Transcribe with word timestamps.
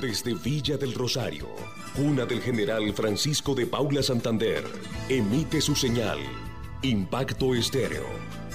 Desde 0.00 0.34
Villa 0.34 0.76
del 0.76 0.94
Rosario, 0.94 1.48
cuna 1.96 2.24
del 2.24 2.40
general 2.40 2.92
Francisco 2.92 3.52
de 3.52 3.66
Paula 3.66 4.00
Santander, 4.00 4.62
emite 5.08 5.60
su 5.60 5.74
señal. 5.74 6.18
Impacto 6.82 7.52
Estéreo 7.52 8.06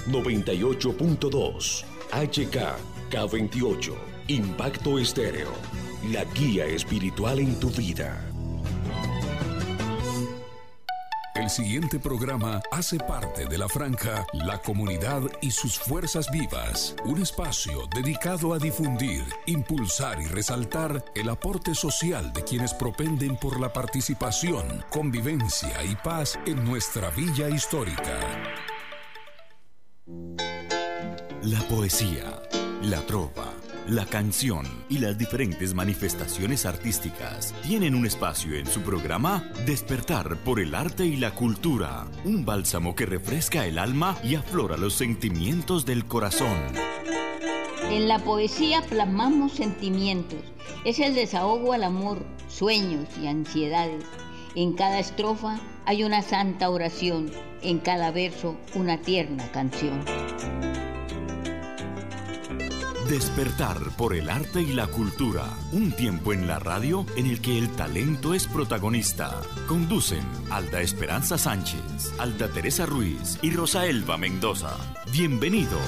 98.2 0.06 1.84
HK 2.12 3.10
K28. 3.10 3.92
Impacto 4.28 4.98
Estéreo. 4.98 5.52
La 6.10 6.24
guía 6.24 6.64
espiritual 6.64 7.38
en 7.38 7.60
tu 7.60 7.68
vida. 7.68 8.33
El 11.44 11.50
siguiente 11.50 11.98
programa 12.00 12.62
hace 12.70 12.96
parte 12.96 13.44
de 13.44 13.58
la 13.58 13.68
franja 13.68 14.26
La 14.32 14.56
Comunidad 14.62 15.20
y 15.42 15.50
sus 15.50 15.78
Fuerzas 15.78 16.30
Vivas, 16.30 16.96
un 17.04 17.20
espacio 17.20 17.86
dedicado 17.94 18.54
a 18.54 18.58
difundir, 18.58 19.22
impulsar 19.44 20.22
y 20.22 20.24
resaltar 20.24 21.04
el 21.14 21.28
aporte 21.28 21.74
social 21.74 22.32
de 22.32 22.44
quienes 22.44 22.72
propenden 22.72 23.36
por 23.36 23.60
la 23.60 23.70
participación, 23.70 24.86
convivencia 24.88 25.84
y 25.84 25.94
paz 25.96 26.38
en 26.46 26.64
nuestra 26.64 27.10
villa 27.10 27.50
histórica. 27.50 28.18
La 31.42 31.60
poesía, 31.68 32.40
la 32.80 33.04
trova 33.04 33.52
la 33.88 34.06
canción 34.06 34.64
y 34.88 34.98
las 34.98 35.18
diferentes 35.18 35.74
manifestaciones 35.74 36.64
artísticas 36.64 37.54
tienen 37.62 37.94
un 37.94 38.06
espacio 38.06 38.56
en 38.56 38.66
su 38.66 38.80
programa 38.80 39.50
Despertar 39.66 40.36
por 40.38 40.58
el 40.58 40.74
arte 40.74 41.04
y 41.04 41.16
la 41.16 41.34
cultura, 41.34 42.06
un 42.24 42.46
bálsamo 42.46 42.94
que 42.94 43.04
refresca 43.04 43.66
el 43.66 43.78
alma 43.78 44.16
y 44.24 44.36
aflora 44.36 44.78
los 44.78 44.94
sentimientos 44.94 45.84
del 45.84 46.06
corazón. 46.06 46.56
En 47.90 48.08
la 48.08 48.20
poesía 48.20 48.80
plasmamos 48.88 49.52
sentimientos, 49.52 50.40
es 50.86 50.98
el 50.98 51.14
desahogo 51.14 51.74
al 51.74 51.84
amor, 51.84 52.24
sueños 52.48 53.06
y 53.22 53.26
ansiedades. 53.26 54.04
En 54.54 54.72
cada 54.72 54.98
estrofa 54.98 55.60
hay 55.84 56.04
una 56.04 56.22
santa 56.22 56.70
oración, 56.70 57.30
en 57.60 57.80
cada 57.80 58.10
verso 58.12 58.56
una 58.74 59.02
tierna 59.02 59.50
canción. 59.52 60.02
Despertar 63.08 63.78
por 63.98 64.14
el 64.14 64.30
arte 64.30 64.62
y 64.62 64.72
la 64.72 64.86
cultura. 64.86 65.44
Un 65.72 65.92
tiempo 65.92 66.32
en 66.32 66.46
la 66.46 66.58
radio 66.58 67.04
en 67.16 67.26
el 67.26 67.42
que 67.42 67.58
el 67.58 67.68
talento 67.70 68.32
es 68.32 68.46
protagonista. 68.46 69.42
Conducen 69.68 70.24
Alda 70.50 70.80
Esperanza 70.80 71.36
Sánchez, 71.36 72.14
Alda 72.18 72.48
Teresa 72.48 72.86
Ruiz 72.86 73.38
y 73.42 73.50
Rosa 73.50 73.86
Elba 73.86 74.16
Mendoza. 74.16 74.76
Bienvenidos. 75.12 75.80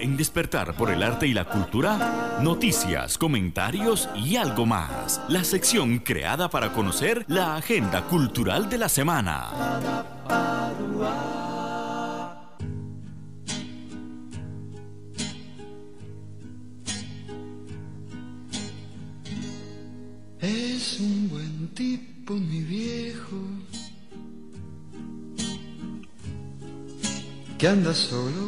En 0.00 0.16
Despertar 0.16 0.74
por 0.74 0.90
el 0.90 1.02
Arte 1.02 1.26
y 1.26 1.34
la 1.34 1.44
Cultura, 1.44 2.38
noticias, 2.40 3.18
comentarios 3.18 4.08
y 4.14 4.36
algo 4.36 4.64
más. 4.64 5.20
La 5.28 5.42
sección 5.42 5.98
creada 5.98 6.48
para 6.48 6.72
conocer 6.72 7.24
la 7.26 7.56
agenda 7.56 8.02
cultural 8.02 8.68
de 8.70 8.78
la 8.78 8.88
semana. 8.88 9.50
Es 20.40 21.00
un 21.00 21.28
buen 21.28 21.68
tipo, 21.74 22.34
mi 22.34 22.60
viejo, 22.60 23.36
que 27.58 27.66
anda 27.66 27.92
solo 27.92 28.47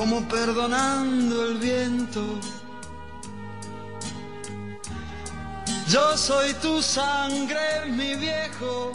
como 0.00 0.26
perdonando 0.28 1.44
el 1.44 1.58
viento. 1.58 2.24
Yo 5.90 6.16
soy 6.16 6.54
tu 6.54 6.80
sangre, 6.80 7.84
mi 7.90 8.14
viejo. 8.14 8.92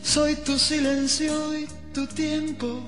Soy 0.00 0.36
tu 0.36 0.56
silencio 0.60 1.58
y 1.58 1.66
tu 1.92 2.06
tiempo. 2.06 2.84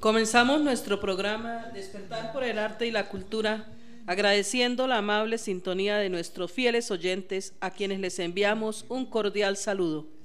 Comenzamos 0.00 0.62
nuestro 0.62 0.98
programa 1.02 1.66
Despertar 1.74 2.32
por 2.32 2.44
el 2.44 2.58
Arte 2.58 2.86
y 2.86 2.90
la 2.90 3.10
Cultura, 3.10 3.66
agradeciendo 4.06 4.86
la 4.86 4.96
amable 4.96 5.36
sintonía 5.36 5.98
de 5.98 6.08
nuestros 6.08 6.50
fieles 6.50 6.90
oyentes 6.90 7.52
a 7.60 7.72
quienes 7.72 8.00
les 8.00 8.18
enviamos 8.18 8.86
un 8.88 9.04
cordial 9.04 9.58
saludo. 9.58 10.17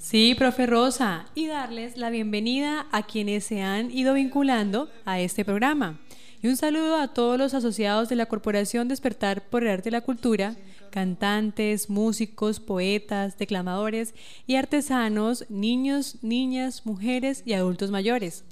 Sí, 0.00 0.34
profe 0.34 0.64
Rosa, 0.66 1.26
y 1.34 1.46
darles 1.46 1.98
la 1.98 2.08
bienvenida 2.08 2.86
a 2.90 3.02
quienes 3.02 3.44
se 3.44 3.60
han 3.60 3.90
ido 3.90 4.14
vinculando 4.14 4.88
a 5.04 5.20
este 5.20 5.44
programa. 5.44 6.00
Y 6.40 6.48
un 6.48 6.56
saludo 6.56 6.96
a 6.96 7.08
todos 7.08 7.38
los 7.38 7.52
asociados 7.52 8.08
de 8.08 8.16
la 8.16 8.24
Corporación 8.24 8.88
Despertar 8.88 9.50
por 9.50 9.62
el 9.62 9.68
Arte 9.68 9.90
y 9.90 9.92
la 9.92 10.00
Cultura, 10.00 10.56
cantantes, 10.90 11.90
músicos, 11.90 12.60
poetas, 12.60 13.36
declamadores 13.36 14.14
y 14.46 14.54
artesanos, 14.54 15.44
niños, 15.50 16.16
niñas, 16.22 16.86
mujeres 16.86 17.42
y 17.44 17.52
adultos 17.52 17.90
mayores. 17.90 18.44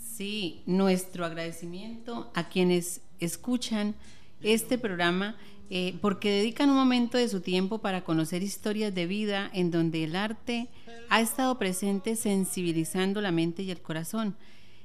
Sí, 0.00 0.62
nuestro 0.66 1.24
agradecimiento 1.24 2.30
a 2.32 2.48
quienes 2.48 3.00
escuchan 3.18 3.96
este 4.42 4.78
programa 4.78 5.36
eh, 5.72 5.96
porque 6.00 6.32
dedican 6.32 6.68
un 6.68 6.76
momento 6.76 7.16
de 7.16 7.28
su 7.28 7.40
tiempo 7.40 7.78
para 7.78 8.02
conocer 8.02 8.42
historias 8.42 8.92
de 8.92 9.06
vida 9.06 9.48
en 9.54 9.70
donde 9.70 10.02
el 10.02 10.16
arte 10.16 10.66
ha 11.08 11.20
estado 11.20 11.58
presente 11.58 12.16
sensibilizando 12.16 13.20
la 13.20 13.30
mente 13.30 13.62
y 13.62 13.70
el 13.70 13.80
corazón. 13.80 14.34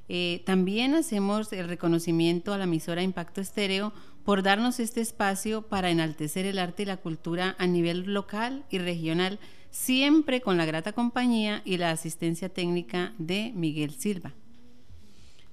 Eh, 0.10 0.44
también 0.46 0.94
hacemos 0.94 1.52
el 1.54 1.68
reconocimiento 1.68 2.54
a 2.54 2.60
la 2.60 2.66
emisora 2.66 3.02
Impacto 3.02 3.42
Estéreo 3.42 3.94
por 4.24 4.44
darnos 4.44 4.80
este 4.80 5.02
espacio 5.02 5.64
para 5.64 5.90
enaltecer 5.90 6.46
el 6.46 6.60
arte 6.60 6.84
y 6.84 6.86
la 6.86 6.98
cultura 6.98 7.56
a 7.58 7.66
nivel 7.66 8.14
local 8.14 8.64
y 8.70 8.78
regional, 8.78 9.40
siempre 9.72 10.42
con 10.42 10.58
la 10.58 10.66
grata 10.66 10.94
compañía 10.94 11.64
y 11.66 11.78
la 11.78 11.90
asistencia 11.90 12.50
técnica 12.50 13.14
de 13.18 13.52
Miguel 13.56 13.96
Silva. 13.96 14.34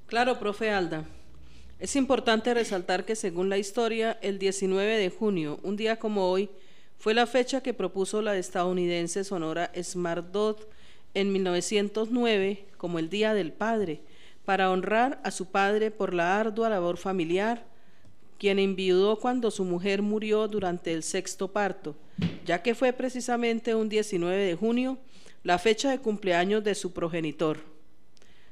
Claro, 0.06 0.38
profe 0.38 0.70
Alda. 0.70 1.06
Es 1.82 1.96
importante 1.96 2.54
resaltar 2.54 3.04
que 3.04 3.16
según 3.16 3.48
la 3.48 3.58
historia, 3.58 4.16
el 4.22 4.38
19 4.38 4.98
de 4.98 5.10
junio, 5.10 5.58
un 5.64 5.76
día 5.76 5.98
como 5.98 6.30
hoy, 6.30 6.48
fue 6.96 7.12
la 7.12 7.26
fecha 7.26 7.60
que 7.60 7.74
propuso 7.74 8.22
la 8.22 8.36
estadounidense 8.36 9.24
Sonora 9.24 9.72
Smart 9.82 10.26
Dot 10.30 10.70
en 11.12 11.32
1909 11.32 12.66
como 12.76 13.00
el 13.00 13.10
Día 13.10 13.34
del 13.34 13.52
Padre, 13.52 14.00
para 14.44 14.70
honrar 14.70 15.20
a 15.24 15.32
su 15.32 15.46
padre 15.46 15.90
por 15.90 16.14
la 16.14 16.38
ardua 16.38 16.68
labor 16.68 16.98
familiar, 16.98 17.66
quien 18.38 18.60
enviudó 18.60 19.18
cuando 19.18 19.50
su 19.50 19.64
mujer 19.64 20.02
murió 20.02 20.46
durante 20.46 20.92
el 20.92 21.02
sexto 21.02 21.48
parto, 21.48 21.96
ya 22.46 22.62
que 22.62 22.76
fue 22.76 22.92
precisamente 22.92 23.74
un 23.74 23.88
19 23.88 24.36
de 24.36 24.54
junio 24.54 24.98
la 25.42 25.58
fecha 25.58 25.90
de 25.90 25.98
cumpleaños 25.98 26.62
de 26.62 26.76
su 26.76 26.92
progenitor. 26.92 27.71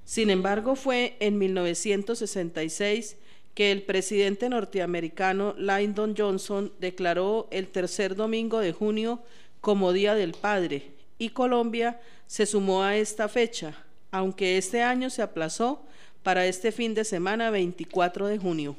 Sin 0.05 0.31
embargo, 0.31 0.75
fue 0.75 1.17
en 1.21 1.39
1966 1.39 3.17
que 3.55 3.73
el 3.73 3.83
presidente 3.83 4.49
norteamericano 4.49 5.55
Lyndon 5.57 6.15
Johnson 6.17 6.73
declaró 6.81 7.49
el 7.51 7.69
tercer 7.69 8.15
domingo 8.17 8.61
de 8.61 8.73
junio 8.73 9.21
como 9.61 9.93
Día 9.93 10.15
del 10.15 10.33
Padre 10.33 10.91
y 11.19 11.31
Colombia 11.31 12.01
se 12.27 12.47
sumó 12.47 12.83
a 12.83 12.97
esta 12.97 13.29
fecha, 13.29 13.75
aunque 14.11 14.57
este 14.57 14.83
año 14.83 15.11
se 15.11 15.23
aplazó 15.23 15.83
para 16.23 16.47
este 16.47 16.73
fin 16.73 16.95
de 16.95 17.05
semana 17.05 17.51
24 17.51 18.27
de 18.27 18.39
junio. 18.39 18.77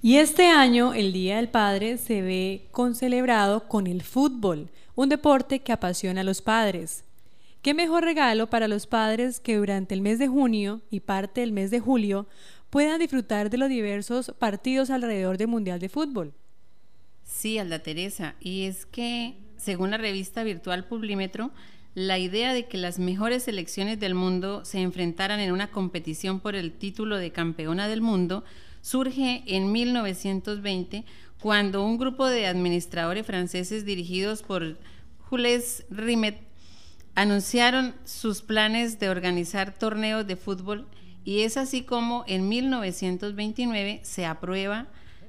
Y 0.00 0.16
este 0.16 0.46
año 0.46 0.94
el 0.94 1.12
Día 1.12 1.36
del 1.36 1.48
Padre 1.48 1.98
se 1.98 2.22
ve 2.22 2.66
concelebrado 2.70 3.68
con 3.68 3.86
el 3.86 4.02
fútbol, 4.02 4.68
un 4.94 5.08
deporte 5.08 5.60
que 5.60 5.72
apasiona 5.72 6.20
a 6.20 6.24
los 6.24 6.40
padres. 6.40 7.04
¿Qué 7.62 7.74
mejor 7.74 8.04
regalo 8.04 8.48
para 8.48 8.68
los 8.68 8.86
padres 8.86 9.40
que 9.40 9.56
durante 9.56 9.94
el 9.94 10.00
mes 10.00 10.20
de 10.20 10.28
junio 10.28 10.80
y 10.90 11.00
parte 11.00 11.40
del 11.40 11.52
mes 11.52 11.70
de 11.72 11.80
julio 11.80 12.28
puedan 12.70 13.00
disfrutar 13.00 13.50
de 13.50 13.58
los 13.58 13.68
diversos 13.68 14.32
partidos 14.38 14.90
alrededor 14.90 15.38
del 15.38 15.48
Mundial 15.48 15.80
de 15.80 15.88
Fútbol? 15.88 16.34
Sí, 17.24 17.58
Alda 17.58 17.80
Teresa, 17.80 18.36
y 18.40 18.64
es 18.64 18.86
que, 18.86 19.34
según 19.56 19.90
la 19.90 19.98
revista 19.98 20.44
virtual 20.44 20.86
Publímetro, 20.86 21.50
la 21.94 22.18
idea 22.18 22.54
de 22.54 22.66
que 22.66 22.78
las 22.78 23.00
mejores 23.00 23.42
selecciones 23.42 23.98
del 23.98 24.14
mundo 24.14 24.64
se 24.64 24.80
enfrentaran 24.80 25.40
en 25.40 25.50
una 25.50 25.72
competición 25.72 26.38
por 26.38 26.54
el 26.54 26.72
título 26.72 27.16
de 27.16 27.32
campeona 27.32 27.88
del 27.88 28.02
mundo 28.02 28.44
surge 28.82 29.42
en 29.46 29.72
1920 29.72 31.04
cuando 31.40 31.84
un 31.84 31.98
grupo 31.98 32.26
de 32.26 32.46
administradores 32.46 33.26
franceses 33.26 33.84
dirigidos 33.84 34.42
por 34.42 34.78
Jules 35.28 35.84
Rimet 35.90 36.47
anunciaron 37.18 37.96
sus 38.04 38.42
planes 38.42 39.00
de 39.00 39.08
organizar 39.08 39.76
torneos 39.76 40.24
de 40.24 40.36
fútbol 40.36 40.86
y 41.24 41.40
es 41.40 41.56
así 41.56 41.82
como 41.82 42.22
en 42.28 42.48
1929 42.48 43.98
se 44.04 44.24
aprueba 44.24 44.86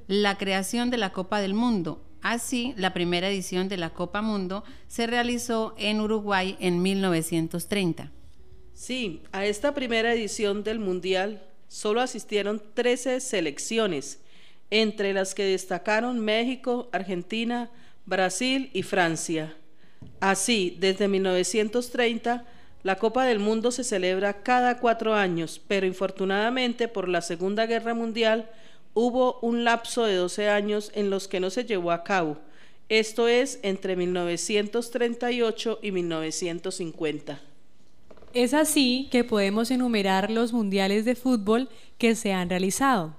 la 0.07 0.37
creación 0.37 0.91
de 0.91 0.97
la 0.97 1.13
Copa 1.13 1.41
del 1.41 1.55
Mundo. 1.55 2.05
Así, 2.21 2.75
la 2.77 2.93
primera 2.93 3.27
edición 3.27 3.69
de 3.69 3.77
la 3.77 3.89
Copa 3.89 4.21
Mundo 4.21 4.63
se 4.87 5.07
realizó 5.07 5.73
en 5.79 5.99
Uruguay 5.99 6.57
en 6.59 6.79
1930. 6.83 8.11
Sí, 8.75 9.23
a 9.31 9.47
esta 9.47 9.73
primera 9.73 10.13
edición 10.13 10.63
del 10.63 10.77
Mundial 10.77 11.41
solo 11.67 12.01
asistieron 12.01 12.61
13 12.75 13.19
selecciones, 13.19 14.19
entre 14.69 15.11
las 15.13 15.33
que 15.33 15.43
destacaron 15.43 16.19
México, 16.19 16.87
Argentina, 16.91 17.71
Brasil 18.05 18.69
y 18.73 18.83
Francia. 18.83 19.55
Así, 20.19 20.77
desde 20.79 21.07
1930, 21.07 22.45
la 22.83 22.95
Copa 22.95 23.25
del 23.25 23.39
Mundo 23.39 23.71
se 23.71 23.83
celebra 23.83 24.41
cada 24.41 24.79
cuatro 24.79 25.13
años, 25.13 25.61
pero 25.67 25.85
infortunadamente 25.85 26.87
por 26.87 27.09
la 27.09 27.21
Segunda 27.21 27.65
Guerra 27.65 27.93
Mundial 27.93 28.49
hubo 28.93 29.39
un 29.41 29.63
lapso 29.63 30.05
de 30.05 30.15
12 30.15 30.49
años 30.49 30.91
en 30.95 31.09
los 31.09 31.27
que 31.27 31.39
no 31.39 31.49
se 31.49 31.65
llevó 31.65 31.91
a 31.91 32.03
cabo, 32.03 32.37
esto 32.89 33.27
es 33.27 33.59
entre 33.61 33.95
1938 33.95 35.79
y 35.83 35.91
1950. 35.91 37.39
Es 38.33 38.55
así 38.55 39.07
que 39.11 39.23
podemos 39.23 39.69
enumerar 39.69 40.31
los 40.31 40.53
mundiales 40.53 41.05
de 41.05 41.13
fútbol 41.13 41.69
que 41.99 42.15
se 42.15 42.33
han 42.33 42.49
realizado. 42.49 43.15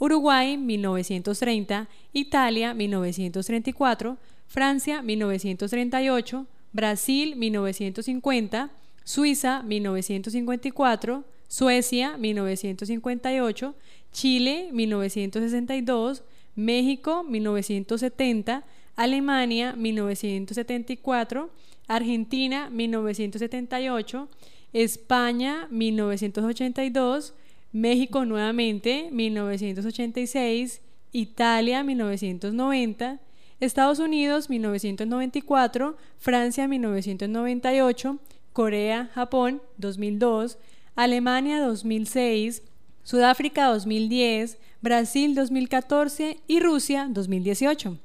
Uruguay 0.00 0.56
1930, 0.56 1.88
Italia 2.12 2.74
1934, 2.74 4.16
Francia 4.46 5.02
1938, 5.02 6.46
Brasil 6.72 7.36
1950, 7.36 8.70
Suiza 9.04 9.62
1954, 9.62 11.24
Suecia 11.48 12.16
1958, 12.16 13.74
Chile 14.12 14.68
1962, 14.72 16.22
México 16.54 17.22
1970, 17.24 18.64
Alemania 18.96 19.74
1974, 19.76 21.50
Argentina 21.86 22.70
1978, 22.70 24.28
España 24.72 25.68
1982, 25.70 27.34
México 27.72 28.24
nuevamente 28.24 29.08
1986, 29.10 30.80
Italia 31.12 31.82
1990, 31.82 33.20
Estados 33.60 33.98
Unidos 33.98 34.50
1994, 34.50 35.96
Francia 36.18 36.68
1998, 36.68 38.18
Corea, 38.52 39.10
Japón 39.14 39.62
2002, 39.78 40.58
Alemania 40.96 41.60
2006, 41.60 42.62
Sudáfrica 43.02 43.66
2010, 43.66 44.58
Brasil 44.80 45.34
2014 45.34 46.38
y 46.46 46.60
Rusia 46.60 47.08
2018. 47.10 47.98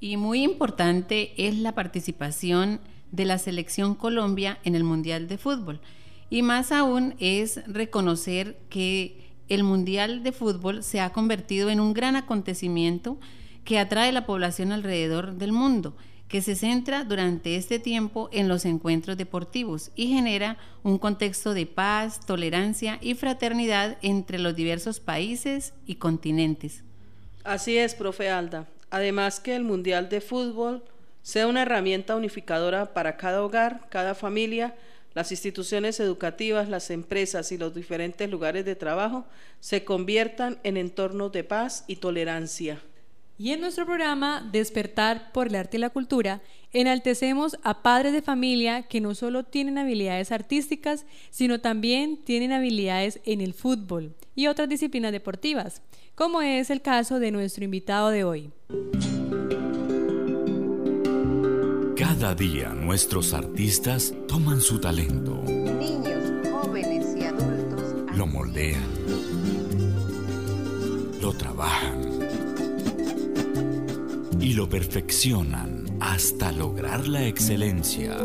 Y 0.00 0.16
muy 0.16 0.42
importante 0.42 1.32
es 1.36 1.56
la 1.58 1.74
participación 1.74 2.80
de 3.12 3.24
la 3.24 3.38
selección 3.38 3.94
Colombia 3.94 4.58
en 4.64 4.74
el 4.74 4.84
Mundial 4.84 5.28
de 5.28 5.38
Fútbol. 5.38 5.80
Y 6.28 6.42
más 6.42 6.72
aún 6.72 7.14
es 7.18 7.60
reconocer 7.66 8.56
que 8.68 9.30
el 9.48 9.64
Mundial 9.64 10.22
de 10.22 10.32
Fútbol 10.32 10.82
se 10.82 11.00
ha 11.00 11.12
convertido 11.12 11.70
en 11.70 11.78
un 11.78 11.92
gran 11.92 12.16
acontecimiento 12.16 13.18
que 13.64 13.78
atrae 13.78 14.12
la 14.12 14.26
población 14.26 14.72
alrededor 14.72 15.34
del 15.34 15.52
mundo 15.52 15.94
que 16.32 16.40
se 16.40 16.56
centra 16.56 17.04
durante 17.04 17.56
este 17.56 17.78
tiempo 17.78 18.30
en 18.32 18.48
los 18.48 18.64
encuentros 18.64 19.18
deportivos 19.18 19.90
y 19.94 20.06
genera 20.06 20.56
un 20.82 20.96
contexto 20.96 21.52
de 21.52 21.66
paz, 21.66 22.20
tolerancia 22.24 22.98
y 23.02 23.12
fraternidad 23.12 23.98
entre 24.00 24.38
los 24.38 24.56
diversos 24.56 24.98
países 24.98 25.74
y 25.84 25.96
continentes. 25.96 26.84
Así 27.44 27.76
es, 27.76 27.94
profe 27.94 28.30
Alda. 28.30 28.66
Además 28.88 29.40
que 29.40 29.54
el 29.54 29.64
Mundial 29.64 30.08
de 30.08 30.22
Fútbol 30.22 30.82
sea 31.20 31.46
una 31.46 31.62
herramienta 31.62 32.16
unificadora 32.16 32.94
para 32.94 33.18
cada 33.18 33.42
hogar, 33.42 33.86
cada 33.90 34.14
familia, 34.14 34.74
las 35.12 35.32
instituciones 35.32 36.00
educativas, 36.00 36.70
las 36.70 36.88
empresas 36.88 37.52
y 37.52 37.58
los 37.58 37.74
diferentes 37.74 38.30
lugares 38.30 38.64
de 38.64 38.74
trabajo 38.74 39.26
se 39.60 39.84
conviertan 39.84 40.58
en 40.62 40.78
entornos 40.78 41.30
de 41.30 41.44
paz 41.44 41.84
y 41.86 41.96
tolerancia. 41.96 42.80
Y 43.42 43.50
en 43.50 43.60
nuestro 43.60 43.86
programa 43.86 44.48
Despertar 44.52 45.32
por 45.32 45.48
el 45.48 45.56
Arte 45.56 45.76
y 45.76 45.80
la 45.80 45.90
Cultura, 45.90 46.42
enaltecemos 46.72 47.58
a 47.64 47.82
padres 47.82 48.12
de 48.12 48.22
familia 48.22 48.84
que 48.84 49.00
no 49.00 49.16
solo 49.16 49.42
tienen 49.42 49.78
habilidades 49.78 50.30
artísticas, 50.30 51.06
sino 51.30 51.60
también 51.60 52.18
tienen 52.18 52.52
habilidades 52.52 53.18
en 53.24 53.40
el 53.40 53.52
fútbol 53.52 54.14
y 54.36 54.46
otras 54.46 54.68
disciplinas 54.68 55.10
deportivas, 55.10 55.82
como 56.14 56.40
es 56.40 56.70
el 56.70 56.82
caso 56.82 57.18
de 57.18 57.32
nuestro 57.32 57.64
invitado 57.64 58.10
de 58.10 58.22
hoy. 58.22 58.52
Cada 61.96 62.36
día 62.36 62.68
nuestros 62.68 63.34
artistas 63.34 64.14
toman 64.28 64.60
su 64.60 64.80
talento. 64.80 65.42
Niños, 65.42 66.48
jóvenes 66.48 67.16
y 67.18 67.24
adultos 67.24 68.16
lo 68.16 68.24
moldean, 68.24 68.86
lo 71.20 71.32
trabajan 71.32 72.11
y 74.42 74.54
lo 74.54 74.68
perfeccionan 74.68 75.86
hasta 76.00 76.50
lograr 76.50 77.06
la 77.06 77.24
excelencia. 77.24 78.16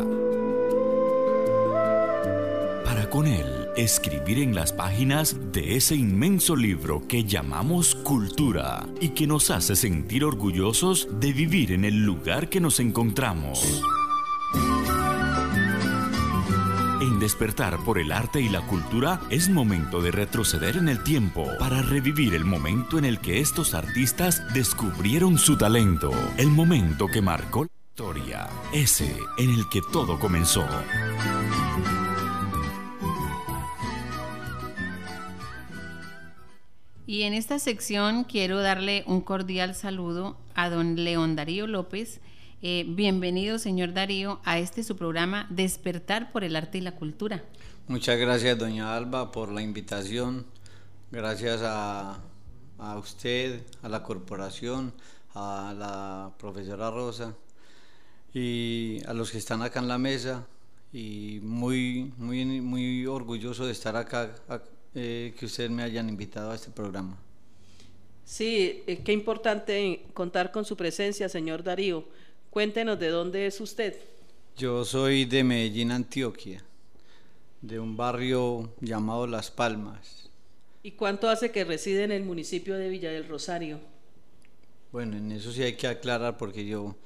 Para 2.84 3.08
con 3.08 3.28
él 3.28 3.68
escribir 3.76 4.40
en 4.40 4.54
las 4.54 4.72
páginas 4.72 5.36
de 5.52 5.76
ese 5.76 5.94
inmenso 5.94 6.56
libro 6.56 7.06
que 7.06 7.22
llamamos 7.22 7.94
cultura 7.94 8.88
y 9.00 9.10
que 9.10 9.28
nos 9.28 9.50
hace 9.50 9.76
sentir 9.76 10.24
orgullosos 10.24 11.06
de 11.20 11.32
vivir 11.32 11.70
en 11.70 11.84
el 11.84 12.04
lugar 12.04 12.48
que 12.48 12.60
nos 12.60 12.80
encontramos. 12.80 13.80
Despertar 17.18 17.78
por 17.84 17.98
el 17.98 18.12
arte 18.12 18.40
y 18.40 18.48
la 18.48 18.60
cultura 18.60 19.20
es 19.28 19.48
momento 19.48 20.00
de 20.00 20.12
retroceder 20.12 20.76
en 20.76 20.88
el 20.88 21.02
tiempo 21.02 21.48
para 21.58 21.82
revivir 21.82 22.32
el 22.34 22.44
momento 22.44 22.96
en 22.96 23.04
el 23.04 23.18
que 23.18 23.40
estos 23.40 23.74
artistas 23.74 24.40
descubrieron 24.54 25.36
su 25.36 25.58
talento, 25.58 26.12
el 26.36 26.46
momento 26.46 27.08
que 27.08 27.20
marcó 27.20 27.64
la 27.64 27.70
historia, 27.90 28.48
ese 28.72 29.16
en 29.36 29.50
el 29.50 29.68
que 29.68 29.80
todo 29.90 30.20
comenzó. 30.20 30.64
Y 37.04 37.22
en 37.22 37.34
esta 37.34 37.58
sección 37.58 38.22
quiero 38.22 38.60
darle 38.60 39.02
un 39.08 39.22
cordial 39.22 39.74
saludo 39.74 40.36
a 40.54 40.70
don 40.70 41.02
León 41.02 41.34
Darío 41.34 41.66
López. 41.66 42.20
Eh, 42.60 42.84
bienvenido, 42.88 43.60
señor 43.60 43.92
Darío, 43.92 44.40
a 44.44 44.58
este 44.58 44.82
su 44.82 44.96
programa 44.96 45.46
Despertar 45.48 46.32
por 46.32 46.42
el 46.42 46.56
Arte 46.56 46.78
y 46.78 46.80
la 46.80 46.96
Cultura. 46.96 47.44
Muchas 47.86 48.18
gracias, 48.18 48.58
doña 48.58 48.96
Alba, 48.96 49.30
por 49.30 49.52
la 49.52 49.62
invitación. 49.62 50.44
Gracias 51.12 51.60
a, 51.62 52.18
a 52.78 52.98
usted, 52.98 53.62
a 53.80 53.88
la 53.88 54.02
corporación, 54.02 54.92
a 55.34 55.72
la 55.78 56.32
profesora 56.36 56.90
Rosa 56.90 57.36
y 58.34 59.02
a 59.06 59.14
los 59.14 59.30
que 59.30 59.38
están 59.38 59.62
acá 59.62 59.78
en 59.78 59.86
la 59.86 59.98
mesa. 59.98 60.44
Y 60.92 61.38
muy, 61.44 62.12
muy, 62.16 62.44
muy 62.60 63.06
orgulloso 63.06 63.66
de 63.66 63.72
estar 63.72 63.94
acá 63.94 64.34
eh, 64.96 65.32
que 65.38 65.46
ustedes 65.46 65.70
me 65.70 65.84
hayan 65.84 66.08
invitado 66.08 66.50
a 66.50 66.56
este 66.56 66.72
programa. 66.72 67.16
Sí, 68.24 68.82
eh, 68.86 69.02
qué 69.04 69.12
importante 69.12 70.06
contar 70.12 70.50
con 70.50 70.64
su 70.64 70.76
presencia, 70.76 71.28
señor 71.28 71.62
Darío. 71.62 72.04
Cuéntenos 72.50 72.98
de 72.98 73.08
dónde 73.08 73.46
es 73.46 73.60
usted. 73.60 73.94
Yo 74.56 74.84
soy 74.84 75.26
de 75.26 75.44
Medellín, 75.44 75.90
Antioquia, 75.92 76.64
de 77.60 77.78
un 77.78 77.96
barrio 77.96 78.72
llamado 78.80 79.26
Las 79.26 79.50
Palmas. 79.50 80.30
¿Y 80.82 80.92
cuánto 80.92 81.28
hace 81.28 81.52
que 81.52 81.64
reside 81.64 82.04
en 82.04 82.12
el 82.12 82.24
municipio 82.24 82.76
de 82.76 82.88
Villa 82.88 83.10
del 83.10 83.28
Rosario? 83.28 83.78
Bueno, 84.90 85.18
en 85.18 85.30
eso 85.32 85.52
sí 85.52 85.62
hay 85.62 85.74
que 85.74 85.86
aclarar 85.86 86.38
porque 86.38 86.64
yo 86.64 86.96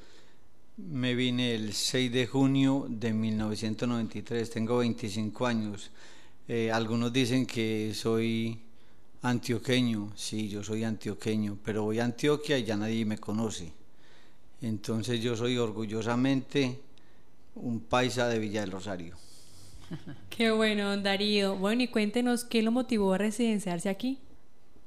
me 0.77 1.17
vine 1.17 1.55
el 1.57 1.73
6 1.73 2.13
de 2.13 2.27
junio 2.29 2.87
de 2.89 3.13
1993, 3.13 4.49
tengo 4.49 4.79
25 4.79 5.47
años. 5.47 5.91
Eh, 6.47 6.71
algunos 6.71 7.13
dicen 7.13 7.47
que 7.47 7.93
soy 7.95 8.61
antioqueño, 9.23 10.13
sí, 10.15 10.49
yo 10.49 10.63
soy 10.63 10.85
antioqueño, 10.85 11.59
pero 11.65 11.83
voy 11.83 11.99
a 11.99 12.05
Antioquia 12.05 12.59
y 12.59 12.65
ya 12.65 12.77
nadie 12.77 13.05
me 13.05 13.19
conoce. 13.19 13.82
Entonces 14.63 15.21
yo 15.21 15.37
soy 15.37 15.59
orgullosamente 15.59 16.81
un 17.57 17.81
paisa 17.81 18.29
de 18.29 18.39
Villa 18.39 18.61
del 18.61 18.71
Rosario. 18.71 19.17
Qué 20.31 20.51
bueno, 20.51 20.97
Darío. 20.97 21.57
Bueno, 21.57 21.83
y 21.83 21.89
cuéntenos 21.89 22.45
qué 22.45 22.63
lo 22.63 22.73
motivó 22.73 23.13
a 23.13 23.19
residenciarse 23.19 23.89
aquí. 23.89 24.19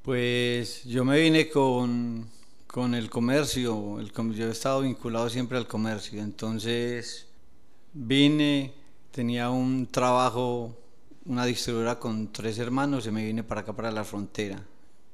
Pues 0.01 0.83
yo 0.85 1.03
me 1.03 1.19
vine 1.19 1.49
con, 1.49 2.27
con 2.67 2.93
el 2.95 3.09
comercio, 3.09 3.99
el, 3.99 4.11
yo 4.33 4.47
he 4.47 4.51
estado 4.51 4.81
vinculado 4.81 5.29
siempre 5.29 5.57
al 5.57 5.67
comercio, 5.67 6.21
entonces 6.21 7.27
vine, 7.91 8.71
tenía 9.09 9.49
un 9.49 9.87
trabajo, 9.87 10.77
una 11.25 11.45
distribuidora 11.45 11.99
con 11.99 12.31
tres 12.31 12.59
hermanos 12.59 13.07
y 13.07 13.11
me 13.11 13.25
vine 13.25 13.43
para 13.43 13.61
acá, 13.61 13.73
para 13.73 13.91
la 13.91 14.03
frontera. 14.03 14.63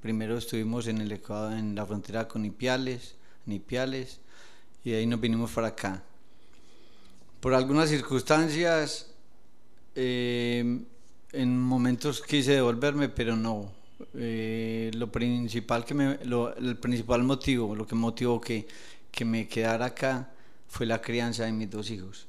Primero 0.02 0.38
estuvimos 0.38 0.88
en, 0.88 1.00
el, 1.00 1.22
en 1.52 1.76
la 1.76 1.86
frontera 1.86 2.28
con 2.28 2.44
Ipiales, 2.44 3.16
Ipiales, 3.48 4.20
y 4.84 4.92
de 4.92 4.98
ahí 4.98 5.06
nos 5.06 5.20
vinimos 5.20 5.52
para 5.52 5.68
acá. 5.68 6.04
Por 7.40 7.54
algunas 7.54 7.90
circunstancias, 7.90 9.12
eh, 9.96 10.84
en 11.32 11.60
momentos 11.60 12.22
quise 12.22 12.54
devolverme, 12.54 13.10
pero 13.10 13.36
no. 13.36 13.72
Eh, 14.16 14.92
lo 14.96 15.12
principal 15.12 15.86
que 15.86 15.94
me, 15.94 16.20
el 16.22 16.78
principal 16.78 17.24
motivo, 17.24 17.76
lo 17.76 17.86
que 17.86 17.96
motivó 17.96 18.42
que, 18.42 18.68
que 19.12 19.26
me 19.26 19.48
quedara 19.48 19.88
acá 19.88 20.32
fue 20.68 20.86
la 20.86 21.02
crianza 21.02 21.46
de 21.46 21.52
mis 21.52 21.70
dos 21.70 21.90
hijos, 21.92 22.28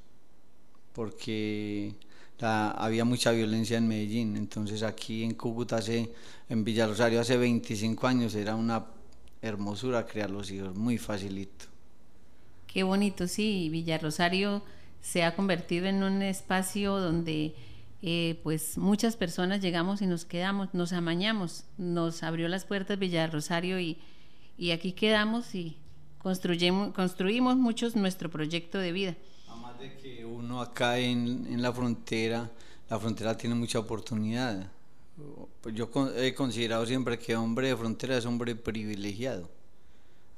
porque 0.92 1.94
había 2.40 3.04
mucha 3.04 3.30
violencia 3.30 3.78
en 3.78 3.86
Medellín, 3.86 4.36
entonces 4.36 4.82
aquí 4.82 5.22
en 5.22 5.34
Cúcuta, 5.34 5.76
hace, 5.76 6.12
en 6.48 6.64
Villa 6.64 6.86
Rosario, 6.86 7.20
hace 7.20 7.36
25 7.36 8.06
años 8.06 8.34
era 8.34 8.56
una 8.56 8.84
hermosura 9.40 10.06
criar 10.06 10.30
los 10.30 10.50
hijos, 10.50 10.74
muy 10.74 10.98
facilito. 10.98 11.71
Qué 12.72 12.84
bonito, 12.84 13.28
sí, 13.28 13.68
Villa 13.70 13.98
Rosario 13.98 14.62
se 15.02 15.24
ha 15.24 15.36
convertido 15.36 15.86
en 15.86 16.02
un 16.02 16.22
espacio 16.22 16.98
donde 16.98 17.54
eh, 18.00 18.40
pues 18.42 18.78
muchas 18.78 19.14
personas 19.14 19.60
llegamos 19.60 20.00
y 20.00 20.06
nos 20.06 20.24
quedamos, 20.24 20.72
nos 20.72 20.94
amañamos, 20.94 21.64
nos 21.76 22.22
abrió 22.22 22.48
las 22.48 22.64
puertas 22.64 22.98
Villa 22.98 23.26
Rosario 23.26 23.78
y, 23.78 23.98
y 24.56 24.70
aquí 24.70 24.92
quedamos 24.92 25.54
y 25.54 25.76
construimos, 26.16 26.94
construimos 26.94 27.56
muchos 27.56 27.94
nuestro 27.94 28.30
proyecto 28.30 28.78
de 28.78 28.92
vida. 28.92 29.16
Además 29.48 29.78
de 29.78 29.94
que 29.98 30.24
uno 30.24 30.62
acá 30.62 30.98
en, 30.98 31.46
en 31.46 31.60
la 31.60 31.74
frontera, 31.74 32.50
la 32.88 32.98
frontera 32.98 33.36
tiene 33.36 33.54
mucha 33.54 33.80
oportunidad. 33.80 34.66
Yo 35.74 35.90
he 36.16 36.32
considerado 36.32 36.86
siempre 36.86 37.18
que 37.18 37.36
hombre 37.36 37.68
de 37.68 37.76
frontera 37.76 38.16
es 38.16 38.24
hombre 38.24 38.56
privilegiado. 38.56 39.50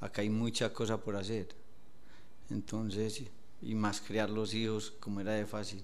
Acá 0.01 0.23
hay 0.23 0.31
mucha 0.31 0.73
cosa 0.73 0.99
por 0.99 1.15
hacer. 1.15 1.63
Entonces, 2.51 3.23
y 3.63 3.75
más 3.75 4.01
criar 4.01 4.31
los 4.31 4.55
hijos 4.55 4.93
como 5.01 5.21
era 5.21 5.33
de 5.33 5.47
fácil. 5.47 5.83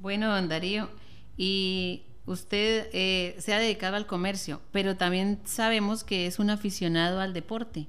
Bueno, 0.00 0.34
don 0.34 0.48
Darío, 0.48 0.88
y 1.36 2.02
usted 2.26 2.88
eh, 2.92 3.36
se 3.38 3.54
ha 3.54 3.58
dedicado 3.58 3.96
al 3.96 4.06
comercio, 4.06 4.60
pero 4.72 4.96
también 4.96 5.40
sabemos 5.44 6.04
que 6.04 6.26
es 6.26 6.38
un 6.38 6.50
aficionado 6.50 7.20
al 7.20 7.32
deporte. 7.32 7.86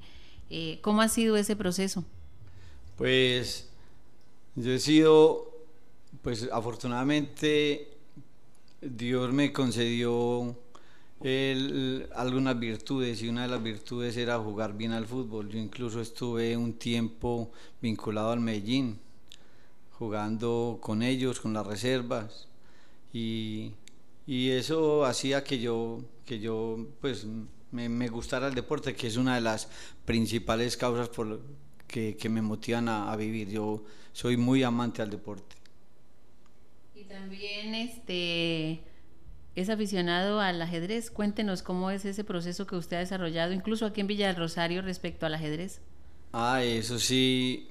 Eh, 0.50 0.80
¿Cómo 0.82 1.02
ha 1.02 1.08
sido 1.08 1.38
ese 1.38 1.56
proceso? 1.56 2.04
Pues 2.98 3.70
yo 4.56 4.72
he 4.72 4.80
sido, 4.80 5.52
pues 6.22 6.48
afortunadamente 6.52 7.88
Dios 8.82 9.34
me 9.34 9.52
concedió 9.52 10.56
algunas 11.24 12.60
virtudes 12.60 13.22
y 13.22 13.30
una 13.30 13.44
de 13.44 13.48
las 13.48 13.64
virtudes 13.64 14.18
era 14.18 14.38
jugar 14.40 14.76
bien 14.76 14.92
al 14.92 15.08
fútbol. 15.08 15.50
Yo 15.50 15.58
incluso 15.58 16.02
estuve 16.02 16.58
un 16.58 16.74
tiempo 16.74 17.52
vinculado 17.82 18.32
al 18.32 18.42
Medellín, 18.42 19.00
jugando 19.92 20.80
con 20.82 21.02
ellos, 21.02 21.40
con 21.40 21.54
las 21.54 21.66
reservas 21.66 22.50
y, 23.14 23.72
y 24.28 24.50
eso 24.50 25.06
hacía 25.06 25.44
que 25.46 25.60
yo, 25.60 26.02
que 26.26 26.40
yo 26.40 26.88
pues 27.00 27.26
me, 27.72 27.88
me, 27.88 28.10
gustara 28.10 28.48
el 28.48 28.56
deporte, 28.56 28.94
que 28.94 29.08
es 29.08 29.16
una 29.16 29.36
de 29.36 29.42
las 29.42 29.70
principales 30.04 30.76
causas 30.76 31.08
por 31.08 31.40
que, 31.88 32.18
que 32.18 32.28
me 32.28 32.42
motivan 32.42 32.90
a, 32.90 33.12
a 33.12 33.16
vivir. 33.16 33.50
Yo 33.50 33.84
soy 34.12 34.36
muy 34.36 34.64
amante 34.64 35.02
al 35.02 35.10
deporte. 35.10 35.56
Y 36.96 37.06
también 37.06 37.76
este 37.76 38.82
es 39.56 39.70
aficionado 39.70 40.40
al 40.40 40.62
ajedrez. 40.62 41.12
Cuéntenos 41.12 41.62
cómo 41.62 41.92
es 41.92 42.06
ese 42.06 42.24
proceso 42.24 42.66
que 42.66 42.76
usted 42.76 42.98
ha 42.98 43.02
desarrollado, 43.02 43.54
incluso 43.54 43.86
aquí 43.86 44.02
en 44.02 44.08
Villa 44.08 44.28
del 44.28 44.36
Rosario, 44.36 44.82
respecto 44.82 45.26
al 45.26 45.36
ajedrez. 45.36 45.80
Ah, 46.32 46.64
eso 46.64 46.98
sí. 47.00 47.70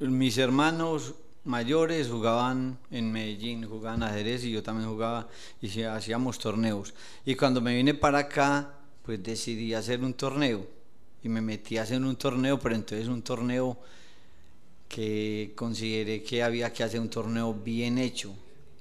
Mis 0.00 0.36
hermanos 0.38 1.14
mayores 1.44 2.08
jugaban 2.08 2.78
en 2.90 3.12
Medellín, 3.12 3.66
jugaban 3.66 4.02
ajedrez 4.02 4.44
y 4.44 4.50
yo 4.50 4.62
también 4.62 4.88
jugaba 4.88 5.28
y 5.60 5.82
hacíamos 5.82 6.38
torneos. 6.38 6.94
Y 7.24 7.34
cuando 7.34 7.60
me 7.60 7.74
vine 7.74 7.94
para 7.94 8.18
acá, 8.18 8.74
pues 9.02 9.22
decidí 9.22 9.74
hacer 9.74 10.00
un 10.00 10.14
torneo 10.14 10.66
y 11.22 11.28
me 11.28 11.40
metí 11.40 11.78
a 11.78 11.82
hacer 11.82 12.02
un 12.02 12.16
torneo, 12.16 12.58
pero 12.58 12.74
entonces 12.74 13.08
un 13.08 13.22
torneo 13.22 13.78
que 14.88 15.52
consideré 15.54 16.22
que 16.22 16.42
había 16.42 16.72
que 16.72 16.82
hacer 16.82 17.00
un 17.00 17.08
torneo 17.08 17.54
bien 17.54 17.98
hecho. 17.98 18.34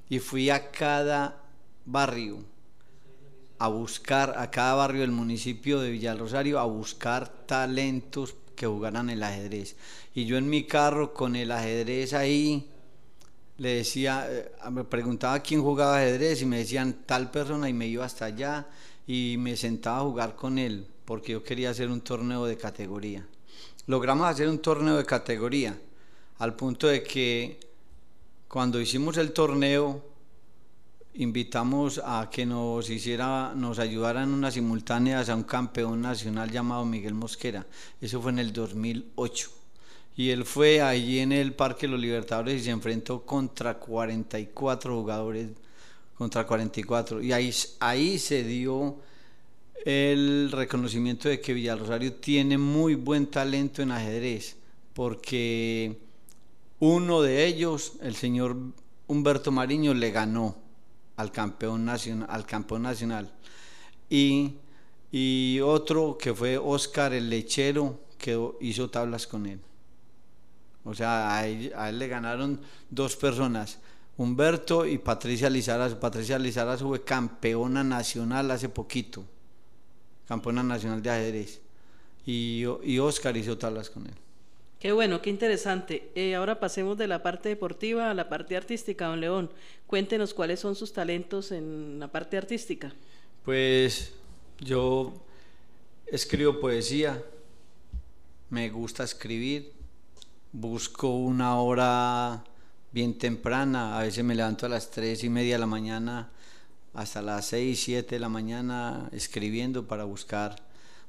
Y 0.10 0.20
fui 0.20 0.50
a 0.50 0.70
cada 0.72 1.43
barrio 1.86 2.40
a 3.60 3.68
buscar, 3.68 4.36
a 4.38 4.52
cada 4.52 4.76
barrio 4.76 5.02
del 5.02 5.12
municipio 5.12 5.80
de 5.80 5.92
Villarrosario, 5.92 6.60
a 6.60 6.66
buscar 6.66 7.30
talentos 7.46 8.36
que 8.56 8.68
jugaran 8.68 9.10
el 9.10 9.24
ajedrez. 9.24 9.76
Y 10.14 10.26
yo 10.26 10.38
en 10.38 10.50
mi 10.50 10.66
carro 10.66 11.14
con 11.14 11.36
el 11.36 11.52
ajedrez 11.52 12.14
ahí, 12.14 12.70
le 13.58 13.76
decía, 13.76 14.28
eh, 14.30 14.52
me 14.72 14.84
preguntaba 14.84 15.40
quién 15.40 15.62
jugaba 15.62 15.98
ajedrez 15.98 16.42
y 16.42 16.46
me 16.46 16.58
decían 16.58 17.04
tal 17.06 17.32
persona 17.32 17.70
y 17.70 17.74
me 17.74 17.88
iba 17.88 18.04
hasta 18.04 18.26
allá 18.26 18.68
y 19.08 19.36
me 19.38 19.56
sentaba 19.56 20.00
a 20.00 20.04
jugar 20.04 20.36
con 20.36 20.58
él 20.58 20.88
porque 21.06 21.34
yo 21.34 21.44
quería 21.44 21.70
hacer 21.70 21.90
un 21.90 22.02
torneo 22.02 22.46
de 22.46 22.58
categoría. 22.58 23.26
Logramos 23.88 24.28
hacer 24.28 24.48
un 24.48 24.60
torneo 24.60 24.98
de 24.98 25.06
categoría 25.06 25.78
al 26.40 26.56
punto 26.56 26.88
de 26.88 27.04
que 27.04 27.60
cuando 28.48 28.80
hicimos 28.80 29.18
el 29.18 29.32
torneo 29.34 30.13
invitamos 31.16 32.02
a 32.04 32.30
que 32.32 32.46
nos 32.46 32.90
hiciera, 32.90 33.54
nos 33.56 33.80
ayudaran 33.80 34.34
unas 34.34 34.56
simultáneas 34.56 35.30
a 35.30 35.36
un 35.36 35.44
campeón 35.44 36.02
nacional 36.02 36.50
llamado 36.50 36.86
Miguel 36.86 37.14
Mosquera. 37.14 37.66
Eso 38.02 38.22
fue 38.22 38.32
en 38.32 38.40
el 38.40 38.52
2008. 38.52 39.50
Y 40.16 40.30
él 40.30 40.46
fue 40.46 40.82
allí 40.82 41.20
en 41.20 41.32
el 41.32 41.54
Parque 41.54 41.88
los 41.88 42.00
Libertadores 42.00 42.62
y 42.62 42.66
se 42.66 42.72
enfrentó 42.72 43.26
contra 43.26 43.80
44 43.80 44.96
jugadores, 44.96 45.50
contra 46.18 46.46
44. 46.46 47.22
Y 47.22 47.32
ahí, 47.32 47.54
ahí 47.80 48.20
se 48.20 48.44
dio 48.44 48.98
el 49.86 50.52
reconocimiento 50.52 51.30
de 51.30 51.42
que 51.42 51.54
Villarrosario 51.54 52.14
tiene 52.14 52.58
muy 52.58 52.96
buen 52.96 53.28
talento 53.28 53.82
en 53.82 53.92
ajedrez, 53.92 54.56
porque 54.94 55.98
uno 56.80 57.22
de 57.22 57.46
ellos, 57.46 57.94
el 58.02 58.16
señor 58.16 58.56
Humberto 59.08 59.52
Mariño, 59.52 59.94
le 59.94 60.12
ganó 60.12 60.63
al 61.16 61.32
campeón 61.32 61.86
nacional, 61.86 62.28
al 62.30 62.46
campeón 62.46 62.84
nacional. 62.84 63.32
Y, 64.10 64.56
y 65.12 65.60
otro 65.62 66.18
que 66.18 66.34
fue 66.34 66.58
Oscar 66.58 67.14
el 67.14 67.30
lechero, 67.30 68.00
que 68.18 68.40
hizo 68.62 68.90
tablas 68.90 69.28
con 69.28 69.46
él. 69.46 69.60
O 70.86 70.94
sea, 70.94 71.38
a 71.38 71.48
él, 71.48 72.00
le 72.00 72.08
ganaron 72.08 72.60
dos 72.90 73.16
personas, 73.16 73.80
Humberto 74.16 74.86
y 74.86 74.98
Patricia 74.98 75.50
Lizarazo. 75.50 76.00
Patricia 76.00 76.40
Lizarazo 76.40 76.88
fue 76.88 77.04
campeona 77.04 77.84
nacional 77.84 78.52
hace 78.52 78.70
poquito, 78.70 79.26
campeona 80.28 80.64
nacional 80.64 81.02
de 81.02 81.10
ajedrez. 81.10 81.62
Y, 82.26 82.64
y 82.84 83.00
Oscar 83.00 83.36
hizo 83.36 83.58
tablas 83.58 83.90
con 83.90 84.08
él. 84.08 84.23
Qué 84.84 84.92
bueno, 84.92 85.22
qué 85.22 85.30
interesante. 85.30 86.12
Eh, 86.14 86.36
ahora 86.36 86.60
pasemos 86.60 86.98
de 86.98 87.08
la 87.08 87.24
parte 87.24 87.48
deportiva 87.48 88.12
a 88.12 88.14
la 88.14 88.28
parte 88.28 88.58
artística, 88.58 89.08
don 89.08 89.22
León. 89.22 89.50
Cuéntenos 89.88 90.34
cuáles 90.34 90.60
son 90.60 90.76
sus 90.76 90.92
talentos 90.92 91.54
en 91.54 92.02
la 92.02 92.10
parte 92.10 92.36
artística. 92.36 92.94
Pues 93.46 94.12
yo 94.60 95.14
escribo 96.06 96.60
poesía, 96.60 97.24
me 98.50 98.70
gusta 98.70 99.06
escribir 99.06 99.72
busco 100.52 101.16
una 101.16 101.60
hora 101.60 102.44
bien 102.92 103.18
temprana, 103.18 103.98
a 103.98 104.04
veces 104.04 104.26
me 104.26 104.36
levanto 104.36 104.66
a 104.66 104.70
las 104.70 104.92
tres 104.92 105.24
y 105.24 105.30
media 105.30 105.54
de 105.54 105.60
la 105.60 105.66
mañana 105.66 106.30
hasta 106.94 107.22
las 107.22 107.46
seis, 107.46 107.82
siete 107.82 108.16
de 108.16 108.20
la 108.20 108.28
mañana 108.28 109.08
escribiendo 109.14 109.88
para 109.88 110.04
buscar, 110.04 110.58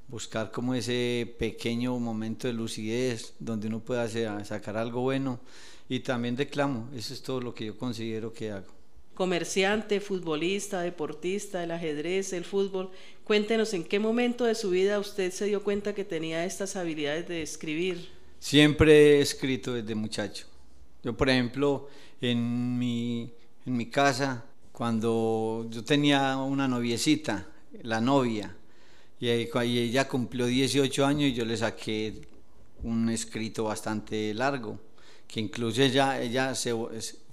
buscar 0.09 0.51
como 0.51 0.75
ese 0.75 1.35
pequeño 1.39 1.99
momento 1.99 2.47
de 2.47 2.53
lucidez 2.53 3.35
donde 3.39 3.69
uno 3.69 3.81
pueda 3.81 4.09
sacar 4.45 4.77
algo 4.77 5.01
bueno 5.01 5.41
y 5.89 6.01
también 6.01 6.37
declamo, 6.37 6.89
eso 6.95 7.13
es 7.13 7.23
todo 7.23 7.41
lo 7.41 7.55
que 7.55 7.67
yo 7.67 7.77
considero 7.77 8.33
que 8.33 8.51
hago. 8.51 8.73
Comerciante, 9.15 10.01
futbolista, 10.01 10.81
deportista, 10.81 11.63
el 11.63 11.71
ajedrez, 11.71 12.33
el 12.33 12.45
fútbol, 12.45 12.91
cuéntenos 13.23 13.73
en 13.75 13.85
qué 13.85 13.99
momento 13.99 14.45
de 14.45 14.55
su 14.55 14.71
vida 14.71 14.99
usted 14.99 15.31
se 15.31 15.47
dio 15.47 15.63
cuenta 15.63 15.95
que 15.95 16.05
tenía 16.05 16.45
estas 16.45 16.75
habilidades 16.75 17.29
de 17.29 17.43
escribir. 17.43 18.09
Siempre 18.41 19.19
he 19.19 19.21
escrito 19.21 19.75
desde 19.75 19.95
muchacho. 19.95 20.47
Yo, 21.03 21.17
por 21.17 21.29
ejemplo, 21.29 21.89
en 22.21 22.79
mi, 22.79 23.31
en 23.67 23.77
mi 23.77 23.87
casa, 23.87 24.45
cuando 24.73 25.67
yo 25.71 25.85
tenía 25.85 26.37
una 26.37 26.67
noviecita, 26.67 27.47
la 27.83 28.01
novia, 28.01 28.57
y 29.21 29.29
ella 29.29 30.09
cumplió 30.09 30.47
18 30.47 31.07
años 31.07 31.31
y 31.31 31.35
yo 31.35 31.45
le 31.45 31.57
saqué 31.57 32.27
un 32.83 33.09
escrito 33.09 33.65
bastante 33.65 34.35
largo, 34.35 34.79
que 35.27 35.41
incluso 35.41 35.83
ella, 35.83 36.21
ella 36.21 36.55
se, 36.55 36.73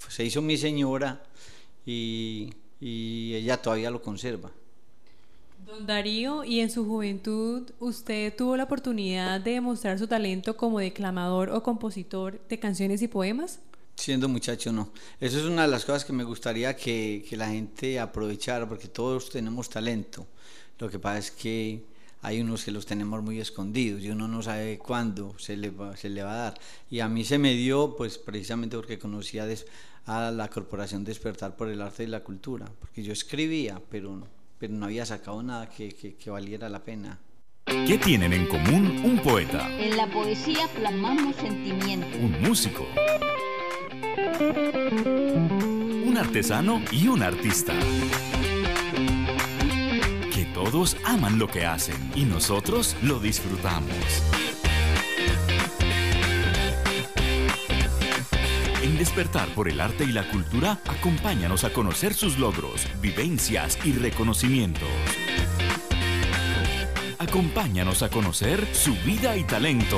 se 0.09 0.25
hizo 0.25 0.41
mi 0.41 0.57
señora 0.57 1.21
y, 1.85 2.53
y 2.79 3.33
ella 3.35 3.61
todavía 3.61 3.91
lo 3.91 4.01
conserva. 4.01 4.51
Don 5.65 5.85
Darío, 5.85 6.43
¿y 6.43 6.59
en 6.59 6.69
su 6.69 6.85
juventud 6.85 7.69
usted 7.79 8.35
tuvo 8.35 8.57
la 8.57 8.63
oportunidad 8.63 9.39
de 9.39 9.51
demostrar 9.51 9.99
su 9.99 10.07
talento 10.07 10.57
como 10.57 10.79
declamador 10.79 11.49
o 11.51 11.63
compositor 11.63 12.41
de 12.47 12.59
canciones 12.59 13.01
y 13.01 13.07
poemas? 13.07 13.59
Siendo 13.95 14.27
muchacho, 14.27 14.71
no. 14.71 14.91
Eso 15.19 15.37
es 15.37 15.45
una 15.45 15.63
de 15.63 15.67
las 15.67 15.85
cosas 15.85 16.03
que 16.03 16.13
me 16.13 16.23
gustaría 16.23 16.75
que, 16.75 17.23
que 17.29 17.37
la 17.37 17.49
gente 17.49 17.99
aprovechara, 17.99 18.67
porque 18.67 18.87
todos 18.87 19.29
tenemos 19.29 19.69
talento. 19.69 20.25
Lo 20.81 20.89
que 20.89 20.97
pasa 20.97 21.19
es 21.19 21.29
que 21.29 21.85
hay 22.23 22.41
unos 22.41 22.65
que 22.65 22.71
los 22.71 22.87
tenemos 22.87 23.21
muy 23.21 23.39
escondidos 23.39 24.01
y 24.01 24.09
uno 24.09 24.27
no 24.27 24.41
sabe 24.41 24.79
cuándo 24.79 25.37
se 25.37 25.55
le 25.55 25.69
va, 25.69 25.95
se 25.95 26.09
le 26.09 26.23
va 26.23 26.33
a 26.33 26.37
dar. 26.37 26.59
Y 26.89 27.01
a 27.01 27.07
mí 27.07 27.23
se 27.23 27.37
me 27.37 27.53
dio, 27.53 27.95
pues 27.95 28.17
precisamente 28.17 28.75
porque 28.75 28.97
conocía 28.97 29.47
a 30.07 30.31
la 30.31 30.47
Corporación 30.49 31.03
Despertar 31.03 31.55
por 31.55 31.69
el 31.69 31.83
Arte 31.83 32.03
y 32.03 32.07
la 32.07 32.23
Cultura, 32.23 32.65
porque 32.79 33.03
yo 33.03 33.13
escribía, 33.13 33.79
pero, 33.91 34.27
pero 34.57 34.73
no 34.73 34.85
había 34.85 35.05
sacado 35.05 35.43
nada 35.43 35.69
que, 35.69 35.89
que, 35.89 36.15
que 36.15 36.31
valiera 36.31 36.67
la 36.67 36.83
pena. 36.83 37.19
¿Qué 37.65 37.99
tienen 37.99 38.33
en 38.33 38.47
común 38.47 39.01
un 39.05 39.21
poeta? 39.21 39.69
En 39.79 39.95
la 39.95 40.07
poesía 40.09 40.67
plasmamos 40.75 41.35
sentimientos. 41.35 42.15
Un 42.15 42.41
músico 42.41 42.87
un 46.11 46.17
artesano 46.17 46.81
y 46.91 47.07
un 47.07 47.23
artista. 47.23 47.73
Todos 50.63 50.95
aman 51.05 51.39
lo 51.39 51.47
que 51.47 51.65
hacen 51.65 52.11
y 52.15 52.23
nosotros 52.23 52.95
lo 53.01 53.19
disfrutamos. 53.19 53.95
En 58.83 58.95
Despertar 58.95 59.49
por 59.55 59.67
el 59.67 59.81
Arte 59.81 60.03
y 60.03 60.11
la 60.11 60.29
Cultura, 60.29 60.77
acompáñanos 60.87 61.63
a 61.63 61.73
conocer 61.73 62.13
sus 62.13 62.37
logros, 62.37 62.85
vivencias 63.01 63.79
y 63.83 63.93
reconocimientos. 63.93 64.87
Acompáñanos 67.17 68.03
a 68.03 68.09
conocer 68.09 68.67
su 68.71 68.93
vida 69.03 69.35
y 69.37 69.43
talento. 69.45 69.97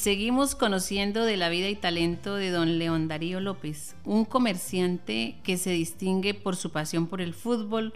Seguimos 0.00 0.54
conociendo 0.54 1.26
de 1.26 1.36
la 1.36 1.50
vida 1.50 1.68
y 1.68 1.74
talento 1.74 2.34
de 2.36 2.48
don 2.48 2.78
León 2.78 3.06
Darío 3.06 3.38
López, 3.38 3.94
un 4.06 4.24
comerciante 4.24 5.36
que 5.42 5.58
se 5.58 5.72
distingue 5.72 6.32
por 6.32 6.56
su 6.56 6.70
pasión 6.70 7.06
por 7.06 7.20
el 7.20 7.34
fútbol, 7.34 7.92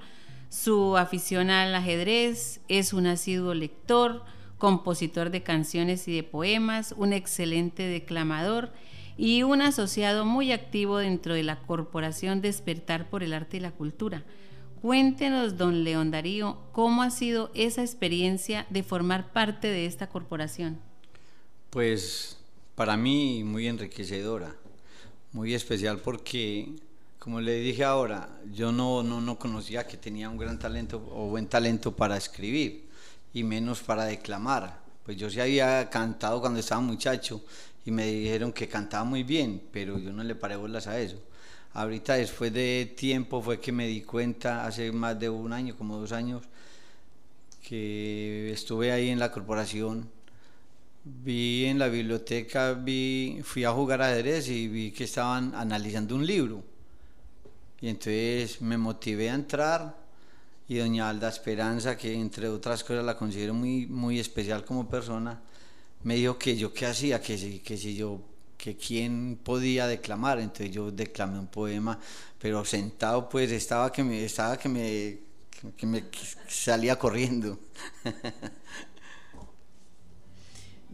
su 0.51 0.99
afición 0.99 1.49
al 1.49 1.75
ajedrez, 1.75 2.61
es 2.69 2.93
un 2.93 3.07
asiduo 3.07 3.55
lector, 3.55 4.23
compositor 4.59 5.31
de 5.31 5.43
canciones 5.43 6.07
y 6.07 6.15
de 6.15 6.23
poemas, 6.23 6.95
un 6.99 7.15
excelente 7.15 7.85
declamador 7.85 8.71
y 9.17 9.43
un 9.43 9.63
asociado 9.63 10.27
muy 10.27 10.53
activo 10.53 10.99
dentro 10.99 11.33
de 11.33 11.43
la 11.43 11.61
Corporación 11.61 12.43
Despertar 12.43 13.09
por 13.09 13.23
el 13.23 13.33
Arte 13.33 13.57
y 13.57 13.61
la 13.61 13.73
Cultura. 13.73 14.25
Cuéntenos, 14.83 15.57
don 15.57 15.85
León 15.85 16.11
Darío, 16.11 16.59
cómo 16.73 17.03
ha 17.03 17.09
sido 17.09 17.51
esa 17.55 17.81
experiencia 17.81 18.67
de 18.69 18.83
formar 18.83 19.33
parte 19.33 19.69
de 19.69 19.87
esta 19.87 20.11
corporación. 20.11 20.79
Pues 21.75 22.37
para 22.77 22.97
mí 22.97 23.43
muy 23.43 23.67
enriquecedora, 23.67 24.55
muy 25.33 25.55
especial 25.55 25.99
porque, 25.99 26.69
como 27.19 27.41
le 27.41 27.57
dije 27.57 27.83
ahora, 27.83 28.31
yo 28.53 28.71
no, 28.71 29.03
no, 29.03 29.21
no 29.21 29.41
conocía 29.41 29.85
que 29.85 29.97
tenía 29.97 30.31
un 30.31 30.39
gran 30.39 30.57
talento 30.57 31.05
o 31.13 31.27
buen 31.27 31.49
talento 31.49 31.91
para 31.91 32.17
escribir 32.17 32.85
y 33.33 33.43
menos 33.43 33.81
para 33.81 34.05
declamar. 34.05 34.83
Pues 35.03 35.17
yo 35.17 35.29
sí 35.29 35.41
había 35.41 35.91
cantado 35.91 36.41
cuando 36.41 36.61
estaba 36.61 36.81
muchacho 36.81 37.45
y 37.85 37.91
me 37.91 38.07
dijeron 38.07 38.53
que 38.53 38.69
cantaba 38.69 39.03
muy 39.03 39.25
bien, 39.25 39.61
pero 39.73 39.99
yo 39.99 40.13
no 40.13 40.23
le 40.23 40.37
paré 40.37 40.55
bolas 40.55 40.87
a 40.87 41.01
eso. 41.01 41.21
Ahorita 41.73 42.15
después 42.15 42.53
de 42.53 42.95
tiempo 42.97 43.43
fue 43.43 43.59
que 43.59 43.73
me 43.73 43.89
di 43.89 44.03
cuenta, 44.03 44.65
hace 44.65 44.93
más 44.93 45.19
de 45.19 45.29
un 45.29 45.53
año, 45.53 45.77
como 45.77 45.99
dos 45.99 46.13
años, 46.13 46.45
que 47.61 48.53
estuve 48.53 48.93
ahí 48.93 49.09
en 49.09 49.19
la 49.19 49.33
corporación 49.33 50.14
vi 51.05 51.67
en 51.67 51.79
la 51.79 51.89
biblioteca, 51.89 52.73
vi, 52.73 53.41
fui 53.45 53.65
a 53.65 53.73
jugar 53.73 54.01
ajedrez 54.03 54.49
y 54.49 54.69
vi 54.69 54.91
que 54.91 55.05
estaban 55.05 55.55
analizando 55.55 56.15
un 56.15 56.27
libro. 56.27 56.65
Y 57.81 57.89
entonces 57.89 58.63
me 58.63 58.79
motivé 58.79 59.31
a 59.31 59.35
entrar 59.35 60.05
y 60.67 60.77
doña 60.77 61.11
Alda 61.11 61.29
Esperanza, 61.29 61.97
que 61.97 62.15
entre 62.15 62.49
otras 62.49 62.83
cosas 62.83 63.05
la 63.05 63.17
considero 63.19 63.53
muy, 63.53 63.87
muy 63.87 64.19
especial 64.19 64.65
como 64.65 64.89
persona, 64.89 65.41
me 66.05 66.17
dijo 66.17 66.39
que 66.39 66.57
yo 66.57 66.73
qué 66.73 66.87
hacía, 66.87 67.21
que 67.21 67.37
si, 67.37 67.59
que 67.61 67.77
si 67.77 67.95
yo, 67.95 68.21
que 68.57 68.77
quién 68.77 69.39
podía 69.43 69.87
declamar. 69.87 70.39
Entonces 70.41 70.71
yo 70.71 70.91
declamé 70.91 71.39
un 71.39 71.49
poema, 71.49 71.99
pero 72.39 72.65
sentado 72.65 73.29
pues 73.29 73.53
estaba 73.53 73.93
que 73.93 74.03
me, 74.03 74.25
estaba 74.25 74.57
que 74.57 74.69
me, 74.71 75.19
que 75.77 75.87
me 75.87 76.05
salía 76.49 76.99
corriendo. 76.99 77.59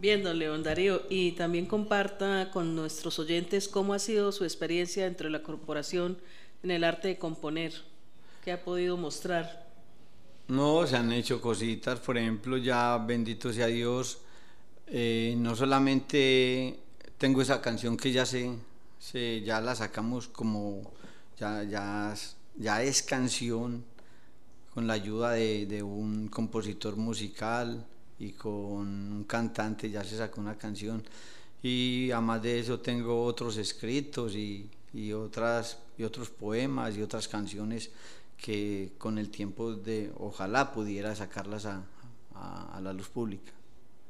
Bien, 0.01 0.23
don 0.23 0.39
León 0.39 0.63
Darío, 0.63 1.03
y 1.11 1.33
también 1.33 1.67
comparta 1.67 2.49
con 2.51 2.75
nuestros 2.75 3.19
oyentes 3.19 3.67
cómo 3.67 3.93
ha 3.93 3.99
sido 3.99 4.31
su 4.31 4.45
experiencia 4.45 5.05
entre 5.05 5.29
la 5.29 5.43
corporación 5.43 6.17
en 6.63 6.71
el 6.71 6.83
arte 6.83 7.09
de 7.09 7.19
componer, 7.19 7.71
qué 8.43 8.51
ha 8.51 8.63
podido 8.63 8.97
mostrar. 8.97 9.67
No, 10.47 10.87
se 10.87 10.97
han 10.97 11.11
hecho 11.11 11.39
cositas, 11.39 11.99
por 11.99 12.17
ejemplo, 12.17 12.57
ya 12.57 12.97
bendito 12.97 13.53
sea 13.53 13.67
Dios, 13.67 14.21
eh, 14.87 15.35
no 15.37 15.55
solamente 15.55 16.79
tengo 17.19 17.43
esa 17.43 17.61
canción 17.61 17.95
que 17.95 18.11
ya 18.11 18.25
sé, 18.25 18.57
ya 19.45 19.61
la 19.61 19.75
sacamos 19.75 20.27
como, 20.27 20.81
ya, 21.37 22.15
es 22.81 23.03
canción 23.03 23.85
con 24.73 24.87
la 24.87 24.93
ayuda 24.93 25.33
de 25.33 25.83
un 25.83 26.27
compositor 26.27 26.95
musical, 26.95 27.85
y 28.21 28.33
con 28.33 28.87
un 28.87 29.23
cantante 29.23 29.89
ya 29.89 30.03
se 30.03 30.15
sacó 30.15 30.41
una 30.41 30.55
canción 30.55 31.03
y 31.63 32.11
además 32.11 32.43
de 32.43 32.59
eso 32.59 32.79
tengo 32.79 33.25
otros 33.25 33.57
escritos 33.57 34.35
y, 34.35 34.69
y, 34.93 35.11
otras, 35.11 35.79
y 35.97 36.03
otros 36.03 36.29
poemas 36.29 36.95
y 36.95 37.01
otras 37.01 37.27
canciones 37.27 37.89
que 38.37 38.91
con 38.99 39.17
el 39.17 39.29
tiempo 39.31 39.73
de 39.73 40.11
ojalá 40.19 40.71
pudiera 40.71 41.15
sacarlas 41.15 41.65
a, 41.65 41.83
a, 42.35 42.79
la 42.81 42.93
luz 42.93 43.09
pública. 43.09 43.51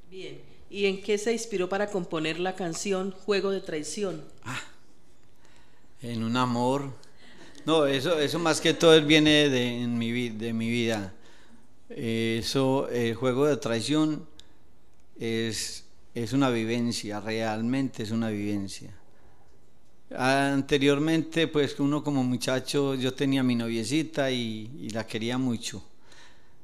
Bien, 0.09 0.41
¿y 0.69 0.87
en 0.87 1.01
qué 1.01 1.17
se 1.17 1.31
inspiró 1.31 1.69
para 1.69 1.87
componer 1.87 2.37
la 2.37 2.55
canción 2.55 3.11
Juego 3.11 3.51
de 3.51 3.61
Traición? 3.61 4.21
Ah, 4.43 4.61
en 6.01 6.23
un 6.23 6.35
amor. 6.35 6.91
No, 7.65 7.85
eso, 7.85 8.19
eso 8.19 8.39
más 8.39 8.59
que 8.59 8.73
todo 8.73 9.01
viene 9.05 9.47
de, 9.47 9.83
en 9.83 9.97
mi, 9.97 10.29
de 10.29 10.51
mi 10.51 10.69
vida 10.69 11.13
eso, 11.95 12.89
el 12.89 13.15
juego 13.15 13.45
de 13.45 13.57
traición 13.57 14.25
es, 15.19 15.85
es 16.13 16.33
una 16.33 16.49
vivencia, 16.49 17.19
realmente 17.19 18.03
es 18.03 18.11
una 18.11 18.29
vivencia. 18.29 18.91
Anteriormente, 20.17 21.47
pues 21.47 21.79
uno 21.79 22.03
como 22.03 22.23
muchacho, 22.23 22.95
yo 22.95 23.13
tenía 23.13 23.43
mi 23.43 23.55
noviecita 23.55 24.29
y, 24.29 24.89
la 24.91 25.05
quería 25.05 25.37
mucho. 25.37 25.83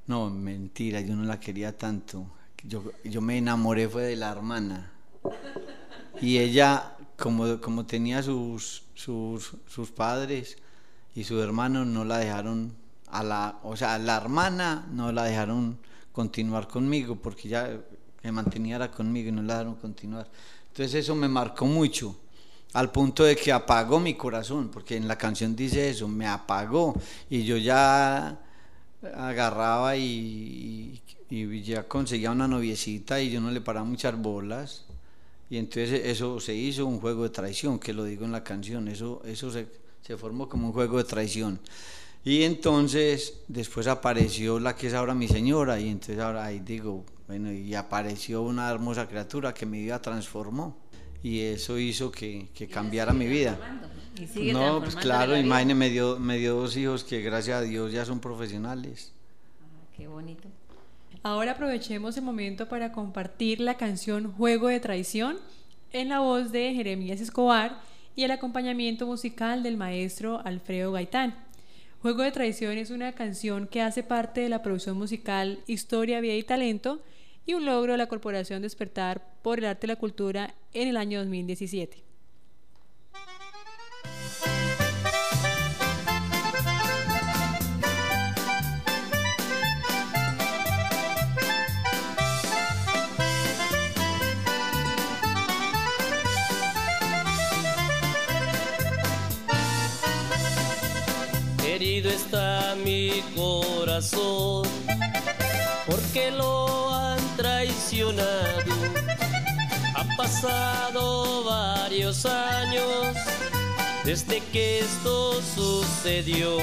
No, 0.08 0.30
mentira, 0.30 1.02
yo 1.02 1.16
no 1.16 1.24
la 1.24 1.40
quería 1.40 1.78
tanto. 1.78 2.26
Yo, 2.64 2.84
yo 3.04 3.22
me 3.22 3.38
enamoré 3.38 3.88
fue 3.88 4.04
de 4.04 4.16
la 4.16 4.32
hermana. 4.32 4.92
Y 6.22 6.40
ella, 6.40 6.98
como, 7.18 7.62
como 7.62 7.86
tenía 7.86 8.24
sus, 8.24 8.84
sus, 8.96 9.54
sus 9.68 9.92
padres 9.92 10.58
y 11.16 11.24
sus 11.24 11.42
hermanos, 11.42 11.88
no 11.88 12.04
la 12.04 12.18
dejaron 12.18 12.74
a 13.10 13.24
la, 13.24 13.60
o 13.64 13.76
sea, 13.76 13.96
a 13.96 14.00
la 14.00 14.18
hermana 14.18 14.88
no 14.92 15.12
la 15.12 15.24
dejaron 15.24 15.78
continuar 16.12 16.68
conmigo 16.68 17.16
porque 17.16 17.48
ya 17.48 17.80
me 18.24 18.32
mantenía 18.32 18.90
conmigo 18.92 19.30
y 19.30 19.32
no 19.32 19.42
la 19.42 19.54
dejaron 19.54 19.76
continuar. 19.76 20.28
Entonces 20.70 20.96
eso 20.96 21.16
me 21.16 21.28
marcó 21.28 21.66
mucho, 21.66 22.16
al 22.74 22.92
punto 22.92 23.24
de 23.24 23.36
que 23.36 23.52
apagó 23.52 24.00
mi 24.00 24.16
corazón, 24.16 24.70
porque 24.70 24.98
en 24.98 25.08
la 25.08 25.18
canción 25.18 25.56
dice 25.56 25.90
eso, 25.90 26.08
me 26.08 26.28
apagó 26.28 26.96
y 27.30 27.44
yo 27.44 27.58
ya 27.58 28.40
agarraba 29.16 29.96
y, 29.96 31.02
y 31.30 31.62
ya 31.62 31.88
conseguía 31.88 32.32
una 32.32 32.48
noviecita 32.48 33.22
y 33.22 33.32
yo 33.32 33.42
no 33.42 33.52
le 33.52 33.62
paraba 33.62 33.86
muchas 33.86 34.18
bolas. 34.18 34.86
Y 35.50 35.58
entonces 35.58 36.02
eso 36.06 36.40
se 36.40 36.54
hizo 36.54 36.86
un 36.86 37.00
juego 37.00 37.24
de 37.24 37.30
traición, 37.30 37.80
que 37.80 37.94
lo 37.94 38.04
digo 38.04 38.26
en 38.26 38.34
la 38.34 38.44
canción, 38.44 38.88
eso, 38.90 39.22
eso 39.26 39.50
se, 39.50 39.68
se 40.02 40.18
formó 40.18 40.50
como 40.50 40.68
un 40.68 40.74
juego 40.74 40.98
de 40.98 41.06
traición. 41.06 41.60
Y 42.28 42.44
entonces 42.44 43.40
después 43.48 43.88
apareció 43.88 44.60
la 44.60 44.76
que 44.76 44.88
es 44.88 44.94
ahora 44.94 45.16
mi 45.16 45.30
señora 45.30 45.80
y 45.80 45.88
entonces 45.88 46.20
ahora 46.20 46.44
ahí 46.44 46.60
digo, 46.60 47.06
bueno, 47.26 47.54
y 47.54 47.74
apareció 47.74 48.42
una 48.42 48.70
hermosa 48.70 49.08
criatura 49.08 49.54
que 49.54 49.66
mi 49.66 49.80
vida 49.80 50.02
transformó 50.02 50.76
y 51.24 51.40
eso 51.40 51.80
hizo 51.80 52.12
que, 52.12 52.50
que 52.54 52.68
cambiara 52.68 53.14
mi 53.14 53.28
vida. 53.28 53.58
no, 54.52 54.82
pues 54.82 54.98
claro, 54.98 55.38
imagínese, 55.38 55.76
me 55.76 55.90
dio, 55.90 56.20
me 56.20 56.38
dio 56.38 56.56
dos 56.56 56.76
hijos 56.76 57.06
que 57.06 57.22
gracias 57.22 57.60
a 57.60 57.62
Dios 57.62 57.94
ya 57.94 58.04
son 58.04 58.20
profesionales. 58.20 59.14
Ah, 59.62 59.88
qué 59.96 60.10
bonito. 60.10 60.50
Ahora 61.24 61.54
aprovechemos 61.54 62.18
el 62.18 62.24
momento 62.24 62.68
para 62.68 62.92
compartir 62.92 63.62
la 63.62 63.78
canción 63.78 64.34
Juego 64.34 64.68
de 64.68 64.82
Traición 64.82 65.38
en 65.94 66.10
la 66.10 66.20
voz 66.20 66.52
de 66.52 66.74
Jeremías 66.74 67.22
Escobar 67.22 67.80
y 68.18 68.24
el 68.24 68.32
acompañamiento 68.32 69.08
musical 69.08 69.64
del 69.64 69.78
maestro 69.78 70.42
Alfredo 70.44 70.92
Gaitán. 70.92 71.47
Juego 72.00 72.22
de 72.22 72.32
Traición 72.32 72.78
es 72.78 72.92
una 72.92 73.14
canción 73.14 73.68
que 73.68 73.82
hace 73.82 74.04
parte 74.04 74.42
de 74.42 74.50
la 74.50 74.62
producción 74.62 74.98
musical 74.98 75.60
Historia, 75.66 76.22
Vida 76.22 76.36
y 76.36 76.44
Talento 76.44 77.02
y 77.44 77.56
un 77.56 77.66
logro 77.66 77.94
de 77.94 77.98
la 77.98 78.08
Corporación 78.08 78.62
Despertar 78.62 79.26
por 79.42 79.58
el 79.58 79.66
Arte 79.66 79.88
y 79.88 79.90
la 79.90 79.96
Cultura 79.96 80.54
en 80.74 80.90
el 80.90 80.98
año 80.98 81.20
2017. 81.20 82.07
Está 102.18 102.76
mi 102.84 103.24
corazón, 103.36 104.64
porque 105.86 106.32
lo 106.32 106.92
han 106.94 107.20
traicionado. 107.38 108.74
Han 109.96 110.16
pasado 110.16 111.44
varios 111.44 112.26
años 112.26 113.16
desde 114.04 114.40
que 114.52 114.80
esto 114.80 115.42
sucedió 115.56 116.58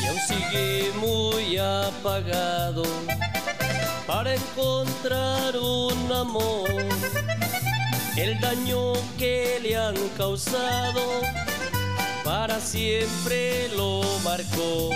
y 0.00 0.06
aún 0.06 0.20
sigue 0.26 0.90
muy 1.00 1.58
apagado 1.58 2.82
para 4.06 4.34
encontrar 4.34 5.56
un 5.56 6.12
amor. 6.12 6.68
El 8.16 8.40
daño 8.40 8.92
que 9.18 9.60
le 9.62 9.76
han 9.76 9.96
causado 10.16 11.00
para 12.30 12.60
siempre 12.60 13.68
lo 13.76 14.02
marcó. 14.22 14.90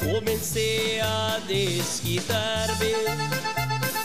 Comencé 0.00 1.02
a 1.02 1.38
desquitarme 1.46 2.92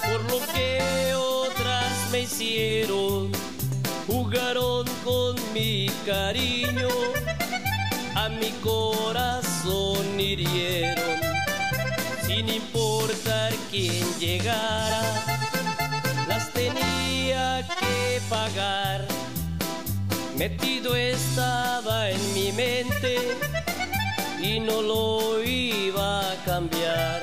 por 0.03 0.21
lo 0.29 0.39
que 0.53 1.13
otras 1.15 1.93
me 2.11 2.23
hicieron. 2.23 3.31
Jugaron 4.07 4.85
con 5.05 5.35
mi 5.53 5.89
cariño, 6.05 6.89
a 8.13 8.27
mi 8.27 8.51
corazón 8.61 10.19
hirieron, 10.19 11.21
sin 12.27 12.49
importar 12.49 13.53
quién 13.71 14.03
llegara, 14.19 15.01
las 16.27 16.51
tenía 16.51 17.65
que 17.79 18.19
pagar 18.29 19.07
metido 20.37 20.95
estaba 20.95 22.09
en 22.09 22.33
mi 22.33 22.51
mente 22.51 23.17
y 24.41 24.59
no 24.59 24.81
lo 24.81 25.43
iba 25.43 26.31
a 26.31 26.35
cambiar. 26.45 27.21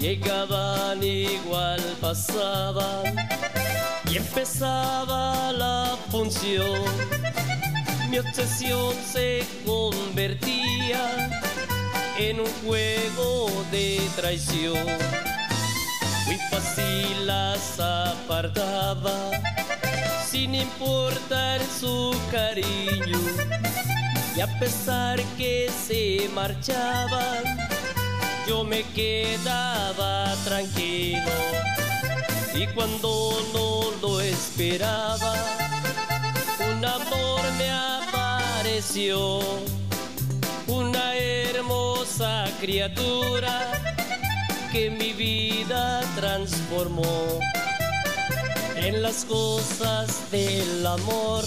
Llegaban 0.00 1.02
igual 1.02 1.80
pasaban 1.98 3.23
y 4.14 4.16
empezaba 4.16 5.52
la 5.52 5.96
función. 6.08 6.80
Mi 8.10 8.18
obsesión 8.18 8.94
se 9.12 9.44
convertía 9.66 11.30
en 12.16 12.38
un 12.38 12.46
juego 12.64 13.50
de 13.72 14.00
traición. 14.14 14.86
Muy 16.26 16.36
fácil 16.48 17.26
las 17.26 17.80
apartaba 17.80 19.32
sin 20.30 20.54
importar 20.54 21.60
su 21.62 22.14
cariño. 22.30 23.18
Y 24.36 24.40
a 24.40 24.58
pesar 24.60 25.20
que 25.36 25.68
se 25.86 26.28
marchaban, 26.32 27.42
yo 28.46 28.62
me 28.62 28.84
quedaba 28.94 30.34
tranquilo 30.44 31.63
y 32.54 32.66
cuando 32.68 33.32
no 33.52 33.90
lo 34.00 34.20
esperaba, 34.20 35.34
un 36.60 36.84
amor 36.84 37.40
me 37.58 37.70
apareció, 37.70 39.40
una 40.68 41.16
hermosa 41.16 42.44
criatura 42.60 43.72
que 44.70 44.88
mi 44.90 45.12
vida 45.12 46.00
transformó 46.14 47.40
en 48.76 49.02
las 49.02 49.24
cosas 49.24 50.30
del 50.30 50.86
amor. 50.86 51.44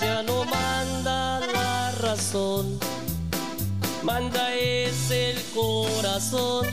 Ya 0.00 0.22
no 0.22 0.44
manda 0.44 1.40
la 1.40 1.92
razón, 2.00 2.78
manda 4.02 4.54
es 4.54 5.10
el 5.10 5.36
corazón 5.54 6.66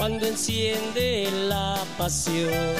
cuando 0.00 0.24
enciende 0.26 1.30
la 1.46 1.76
pasión. 1.98 2.74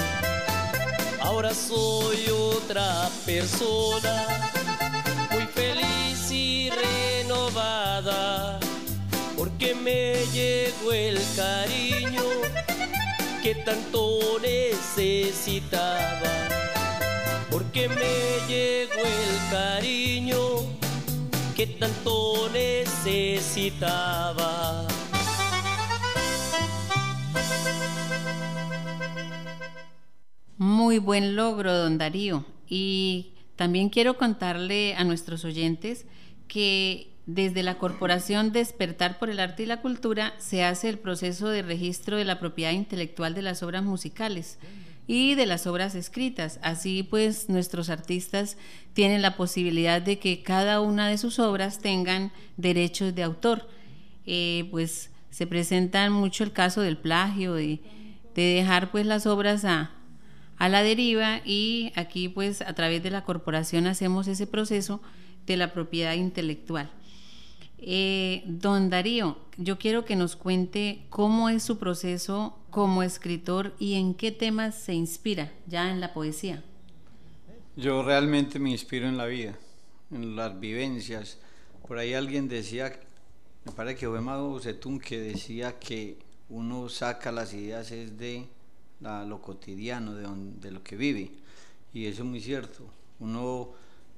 Ahora 1.21 1.53
soy 1.53 2.31
otra 2.31 3.11
persona, 3.27 4.27
muy 5.31 5.45
feliz 5.49 6.31
y 6.31 6.71
renovada, 6.71 8.59
porque 9.37 9.75
me 9.75 10.25
llegó 10.33 10.93
el 10.93 11.21
cariño 11.37 12.25
que 13.43 13.55
tanto 13.55 14.39
necesitaba, 14.41 16.33
porque 17.51 17.87
me 17.87 18.41
llegó 18.49 19.03
el 19.03 19.39
cariño 19.51 20.63
que 21.55 21.67
tanto 21.67 22.49
necesitaba. 22.51 23.91
Muy 30.61 30.99
buen 30.99 31.37
logro, 31.37 31.75
don 31.75 31.97
Darío. 31.97 32.45
Y 32.69 33.33
también 33.57 33.89
quiero 33.89 34.19
contarle 34.19 34.95
a 34.95 35.05
nuestros 35.05 35.47
oyentes 35.47 36.05
que 36.49 37.15
desde 37.25 37.63
la 37.63 37.79
Corporación 37.79 38.53
Despertar 38.53 39.19
por 39.19 39.31
el 39.31 39.41
Arte 39.41 39.63
y 39.63 39.67
la 39.67 39.81
Cultura 39.81 40.35
se 40.37 40.63
hace 40.63 40.91
el 40.91 40.99
proceso 40.99 41.49
de 41.49 41.63
registro 41.63 42.19
de 42.19 42.27
la 42.27 42.39
propiedad 42.39 42.73
intelectual 42.73 43.33
de 43.33 43.41
las 43.41 43.63
obras 43.63 43.85
musicales 43.85 44.59
y 45.07 45.35
de 45.35 45.47
las 45.47 45.67
obras 45.67 45.95
escritas. 45.95 46.61
Así 46.63 47.05
pues, 47.05 47.49
nuestros 47.49 47.89
artistas 47.89 48.59
tienen 48.93 49.23
la 49.23 49.39
posibilidad 49.39 50.03
de 50.03 50.19
que 50.19 50.43
cada 50.43 50.83
una 50.83 51.09
de 51.09 51.17
sus 51.17 51.39
obras 51.39 51.79
tengan 51.79 52.33
derechos 52.59 53.15
de 53.15 53.23
autor. 53.23 53.67
Eh, 54.27 54.69
pues 54.71 55.11
se 55.31 55.47
presenta 55.47 56.11
mucho 56.11 56.45
el 56.45 56.53
caso 56.53 56.83
del 56.83 56.99
plagio, 56.99 57.55
de, 57.55 57.81
de 58.35 58.43
dejar 58.43 58.91
pues 58.91 59.07
las 59.07 59.25
obras 59.25 59.65
a, 59.65 59.93
a 60.61 60.69
la 60.69 60.83
deriva 60.83 61.41
y 61.43 61.91
aquí 61.97 62.29
pues 62.29 62.61
a 62.61 62.75
través 62.75 63.03
de 63.03 63.11
la 63.11 63.25
corporación 63.25 63.87
hacemos 63.87 64.29
ese 64.29 64.47
proceso 64.47 65.01
de 65.47 65.57
la 65.57 65.73
propiedad 65.73 66.13
intelectual. 66.13 66.91
Eh, 67.79 68.43
don 68.45 68.91
Darío, 68.91 69.39
yo 69.57 69.79
quiero 69.79 70.05
que 70.05 70.17
nos 70.17 70.37
cuente 70.37 71.07
cómo 71.09 71.49
es 71.49 71.63
su 71.63 71.79
proceso 71.79 72.59
como 72.69 73.03
escritor 73.03 73.75
y 73.79 73.95
en 73.95 74.13
qué 74.13 74.33
temas 74.33 74.75
se 74.75 74.93
inspira 74.93 75.51
ya 75.67 75.91
en 75.91 75.99
la 75.99 76.13
poesía. 76.13 76.63
Yo 77.75 78.03
realmente 78.03 78.59
me 78.59 78.71
inspiro 78.71 79.09
en 79.09 79.17
la 79.17 79.25
vida, 79.25 79.59
en 80.11 80.37
las 80.37 80.61
vivencias. 80.61 81.39
Por 81.89 81.97
ahí 81.97 82.13
alguien 82.13 82.49
decía, 82.49 83.01
me 83.65 83.73
parece 83.73 83.97
que 83.97 84.09
fue 84.09 84.21
Mago 84.21 84.61
que 84.61 85.21
decía 85.21 85.79
que 85.79 86.19
uno 86.51 86.91
saca 86.91 87.33
las 87.33 87.55
ideas 87.55 87.91
es 87.93 88.19
de 88.19 88.47
lo 89.01 89.41
cotidiano, 89.41 90.15
de, 90.15 90.29
de, 90.61 90.71
lo 90.71 90.83
que 90.83 90.97
vive. 90.97 91.31
Y 91.93 92.07
eso 92.07 92.23
es 92.23 92.29
muy 92.29 92.41
cierto. 92.41 92.85
Uno, 93.19 93.71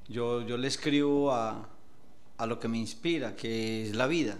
yo, 0.08 0.46
yo 0.46 0.56
le 0.56 0.68
escribo 0.68 1.32
a, 1.32 1.68
a 2.38 2.46
lo 2.46 2.58
que 2.58 2.68
me 2.68 2.78
inspira, 2.78 3.36
que 3.36 3.82
es 3.82 3.94
la 3.94 4.06
vida. 4.06 4.36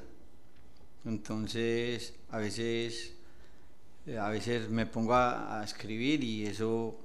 Entonces, 1.04 2.14
a 2.30 2.38
veces, 2.38 3.12
eh, 4.06 4.18
a 4.18 4.28
veces 4.28 4.68
me 4.68 4.86
pongo 4.86 5.14
a, 5.14 5.62
escribir 5.64 6.22
y 6.22 6.46
eso 6.46 6.96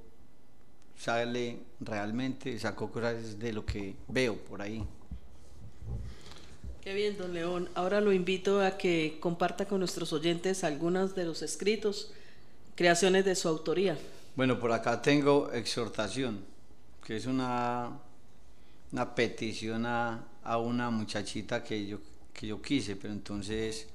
sale 0.96 1.60
realmente, 1.80 2.58
saco 2.58 2.90
cosas 2.90 3.38
de 3.38 3.52
lo 3.52 3.64
que 3.64 3.94
veo 4.08 4.36
por 4.36 4.62
ahí. 4.62 4.84
Qué 6.80 6.94
bien, 6.94 7.18
don 7.18 7.34
León. 7.34 7.68
Ahora 7.74 8.00
lo 8.00 8.12
invito 8.12 8.60
a 8.60 8.78
que 8.78 9.18
comparta 9.20 9.66
con 9.66 9.80
nuestros 9.80 10.12
oyentes 10.12 10.64
algunos 10.64 11.14
de 11.14 11.24
los 11.24 11.42
escritos, 11.42 12.12
creaciones 12.78 13.24
de 13.24 13.34
su 13.34 13.48
autoría. 13.48 13.98
Bueno, 14.36 14.60
por 14.60 14.70
acá 14.70 15.02
tengo 15.02 15.50
exhortación, 15.50 16.44
que 17.04 17.16
es 17.16 17.26
una, 17.26 17.90
una 18.92 19.14
petición 19.16 19.84
a, 19.84 20.28
a 20.44 20.58
una 20.58 20.88
muchachita 20.88 21.64
que 21.64 21.88
yo, 21.88 21.98
que 22.32 22.46
yo 22.46 22.62
quise, 22.62 22.94
pero 22.94 23.12
entonces 23.12 23.88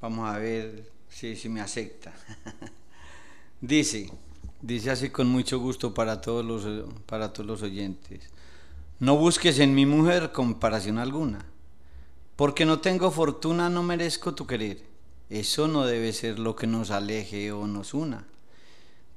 vamos 0.00 0.28
a 0.28 0.38
ver 0.38 0.90
si, 1.08 1.36
si 1.36 1.48
me 1.48 1.60
acepta. 1.60 2.12
dice, 3.60 4.10
dice 4.60 4.90
así 4.90 5.10
con 5.10 5.28
mucho 5.28 5.60
gusto 5.60 5.94
para 5.94 6.20
todos, 6.20 6.44
los, 6.44 6.92
para 7.06 7.32
todos 7.32 7.46
los 7.46 7.62
oyentes. 7.62 8.28
No 8.98 9.16
busques 9.16 9.60
en 9.60 9.76
mi 9.76 9.86
mujer 9.86 10.32
comparación 10.32 10.98
alguna, 10.98 11.46
porque 12.34 12.64
no 12.64 12.80
tengo 12.80 13.12
fortuna, 13.12 13.70
no 13.70 13.84
merezco 13.84 14.34
tu 14.34 14.44
querer. 14.44 14.89
Eso 15.30 15.68
no 15.68 15.86
debe 15.86 16.12
ser 16.12 16.40
lo 16.40 16.56
que 16.56 16.66
nos 16.66 16.90
aleje 16.90 17.52
o 17.52 17.68
nos 17.68 17.94
una. 17.94 18.26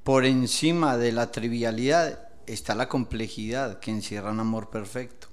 Por 0.04 0.26
encima 0.26 0.98
de 0.98 1.12
la 1.12 1.32
trivialidad 1.32 2.30
está 2.46 2.76
la 2.76 2.88
complejidad 2.88 3.80
que 3.80 3.90
encierra 3.90 4.32
un 4.32 4.40
amor 4.40 4.70
perfecto. 4.70 5.28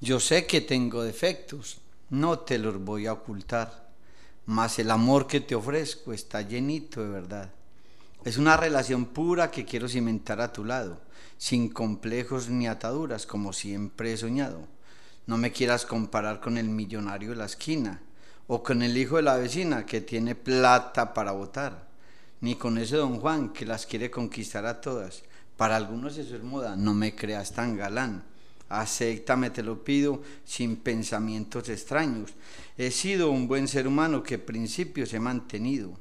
Yo 0.00 0.18
sé 0.18 0.46
que 0.46 0.60
tengo 0.60 1.04
defectos, 1.04 1.78
no 2.10 2.40
te 2.40 2.58
los 2.58 2.82
voy 2.84 3.06
a 3.06 3.12
ocultar, 3.12 3.88
mas 4.46 4.78
el 4.78 4.90
amor 4.90 5.28
que 5.28 5.40
te 5.40 5.54
ofrezco 5.54 6.12
está 6.12 6.42
llenito 6.42 7.02
de 7.02 7.10
verdad. 7.10 7.52
Es 8.24 8.36
una 8.36 8.56
relación 8.56 9.06
pura 9.06 9.52
que 9.52 9.64
quiero 9.64 9.88
cimentar 9.88 10.40
a 10.40 10.52
tu 10.52 10.64
lado, 10.64 11.00
sin 11.38 11.68
complejos 11.68 12.48
ni 12.48 12.66
ataduras, 12.66 13.26
como 13.26 13.52
siempre 13.52 14.12
he 14.12 14.16
soñado. 14.16 14.66
No 15.26 15.38
me 15.38 15.52
quieras 15.52 15.86
comparar 15.86 16.40
con 16.40 16.58
el 16.58 16.68
millonario 16.68 17.30
de 17.30 17.36
la 17.36 17.46
esquina, 17.46 18.00
o 18.48 18.62
con 18.62 18.82
el 18.82 18.96
hijo 18.96 19.16
de 19.16 19.22
la 19.22 19.36
vecina 19.36 19.86
que 19.86 20.00
tiene 20.00 20.34
plata 20.34 21.12
para 21.12 21.32
votar, 21.32 21.88
ni 22.40 22.54
con 22.54 22.78
ese 22.78 22.96
don 22.96 23.20
Juan 23.20 23.52
que 23.52 23.66
las 23.66 23.86
quiere 23.86 24.10
conquistar 24.10 24.66
a 24.66 24.80
todas. 24.80 25.22
Para 25.56 25.76
algunos 25.76 26.18
eso 26.18 26.36
es 26.36 26.42
moda, 26.42 26.76
no 26.76 26.94
me 26.94 27.14
creas 27.14 27.52
tan 27.52 27.76
galán 27.76 28.24
Acéptame, 28.68 29.50
te 29.50 29.62
lo 29.62 29.84
pido, 29.84 30.22
sin 30.44 30.76
pensamientos 30.76 31.68
extraños. 31.68 32.32
He 32.76 32.90
sido 32.90 33.30
un 33.30 33.46
buen 33.46 33.68
ser 33.68 33.86
humano 33.86 34.22
que 34.22 34.38
principios 34.38 35.14
he 35.14 35.20
mantenido. 35.20 35.96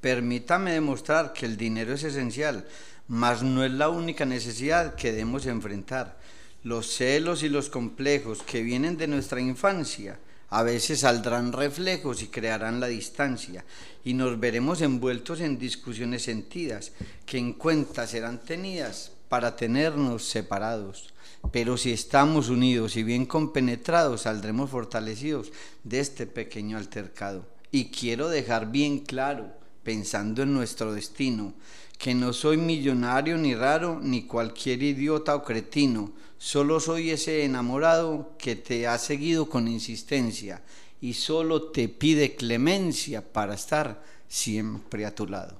Permítame 0.00 0.72
demostrar 0.72 1.32
que 1.32 1.46
el 1.46 1.56
dinero 1.56 1.94
es 1.94 2.04
esencial, 2.04 2.66
mas 3.08 3.42
no 3.42 3.64
es 3.64 3.72
la 3.72 3.88
única 3.88 4.24
necesidad 4.24 4.94
que 4.94 5.10
debemos 5.10 5.46
enfrentar. 5.46 6.18
Los 6.62 6.94
celos 6.94 7.42
y 7.42 7.48
los 7.48 7.68
complejos 7.68 8.42
que 8.42 8.62
vienen 8.62 8.96
de 8.96 9.08
nuestra 9.08 9.40
infancia 9.40 10.18
a 10.54 10.62
veces 10.62 11.00
saldrán 11.00 11.52
reflejos 11.52 12.22
y 12.22 12.28
crearán 12.28 12.78
la 12.78 12.86
distancia 12.86 13.64
y 14.04 14.14
nos 14.14 14.38
veremos 14.38 14.82
envueltos 14.82 15.40
en 15.40 15.58
discusiones 15.58 16.22
sentidas 16.22 16.92
que 17.26 17.38
en 17.38 17.54
cuenta 17.54 18.06
serán 18.06 18.38
tenidas 18.38 19.10
para 19.28 19.56
tenernos 19.56 20.22
separados. 20.22 21.12
Pero 21.50 21.76
si 21.76 21.90
estamos 21.92 22.50
unidos 22.50 22.94
y 22.94 23.02
bien 23.02 23.26
compenetrados, 23.26 24.22
saldremos 24.22 24.70
fortalecidos 24.70 25.50
de 25.82 25.98
este 25.98 26.24
pequeño 26.24 26.78
altercado. 26.78 27.44
Y 27.72 27.86
quiero 27.86 28.28
dejar 28.28 28.70
bien 28.70 29.00
claro, 29.00 29.50
pensando 29.82 30.44
en 30.44 30.54
nuestro 30.54 30.94
destino, 30.94 31.52
que 31.98 32.14
no 32.14 32.32
soy 32.32 32.58
millonario 32.58 33.36
ni 33.38 33.56
raro, 33.56 33.98
ni 34.00 34.22
cualquier 34.22 34.84
idiota 34.84 35.34
o 35.34 35.42
cretino, 35.42 36.12
solo 36.38 36.80
soy 36.80 37.10
ese 37.10 37.44
enamorado 37.44 38.32
que 38.38 38.56
te 38.56 38.86
ha 38.86 38.98
seguido 38.98 39.48
con 39.48 39.68
insistencia 39.68 40.62
y 41.00 41.14
solo 41.14 41.70
te 41.70 41.88
pide 41.88 42.34
clemencia 42.34 43.32
para 43.32 43.54
estar 43.54 44.02
siempre 44.28 45.06
a 45.06 45.14
tu 45.14 45.26
lado. 45.26 45.56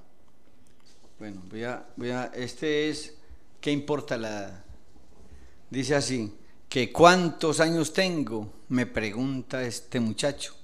Bueno, 1.19 1.41
voy 1.49 1.63
a, 1.63 1.85
voy 1.95 2.09
a, 2.09 2.25
este 2.35 2.89
es, 2.89 3.13
¿qué 3.61 3.71
importa 3.71 4.17
la 4.17 4.29
edad? 4.29 4.65
Dice 5.69 5.95
así, 5.95 6.33
que 6.67 6.91
cuántos 6.91 7.59
años 7.59 7.93
tengo, 7.93 8.51
me 8.69 8.85
pregunta 8.85 9.63
este 9.63 9.99
muchacho. 9.99 10.55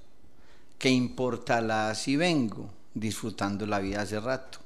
¿Qué 0.78 0.90
importa 0.90 1.60
la 1.60 1.94
si 1.94 2.16
vengo? 2.16 2.68
Disfrutando 2.92 3.66
la 3.66 3.78
vida 3.78 4.02
hace 4.02 4.20
rato. 4.20 4.58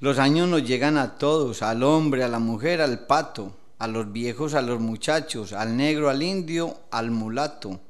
Los 0.00 0.18
años 0.18 0.48
nos 0.48 0.62
llegan 0.62 0.98
a 0.98 1.16
todos, 1.16 1.62
al 1.62 1.82
hombre, 1.82 2.22
a 2.22 2.28
la 2.28 2.38
mujer, 2.38 2.80
al 2.80 3.06
pato, 3.06 3.56
a 3.78 3.86
los 3.86 4.12
viejos, 4.12 4.54
a 4.54 4.62
los 4.62 4.80
muchachos, 4.80 5.52
al 5.52 5.76
negro, 5.76 6.10
al 6.10 6.22
indio, 6.22 6.78
al 6.90 7.10
mulato 7.10 7.80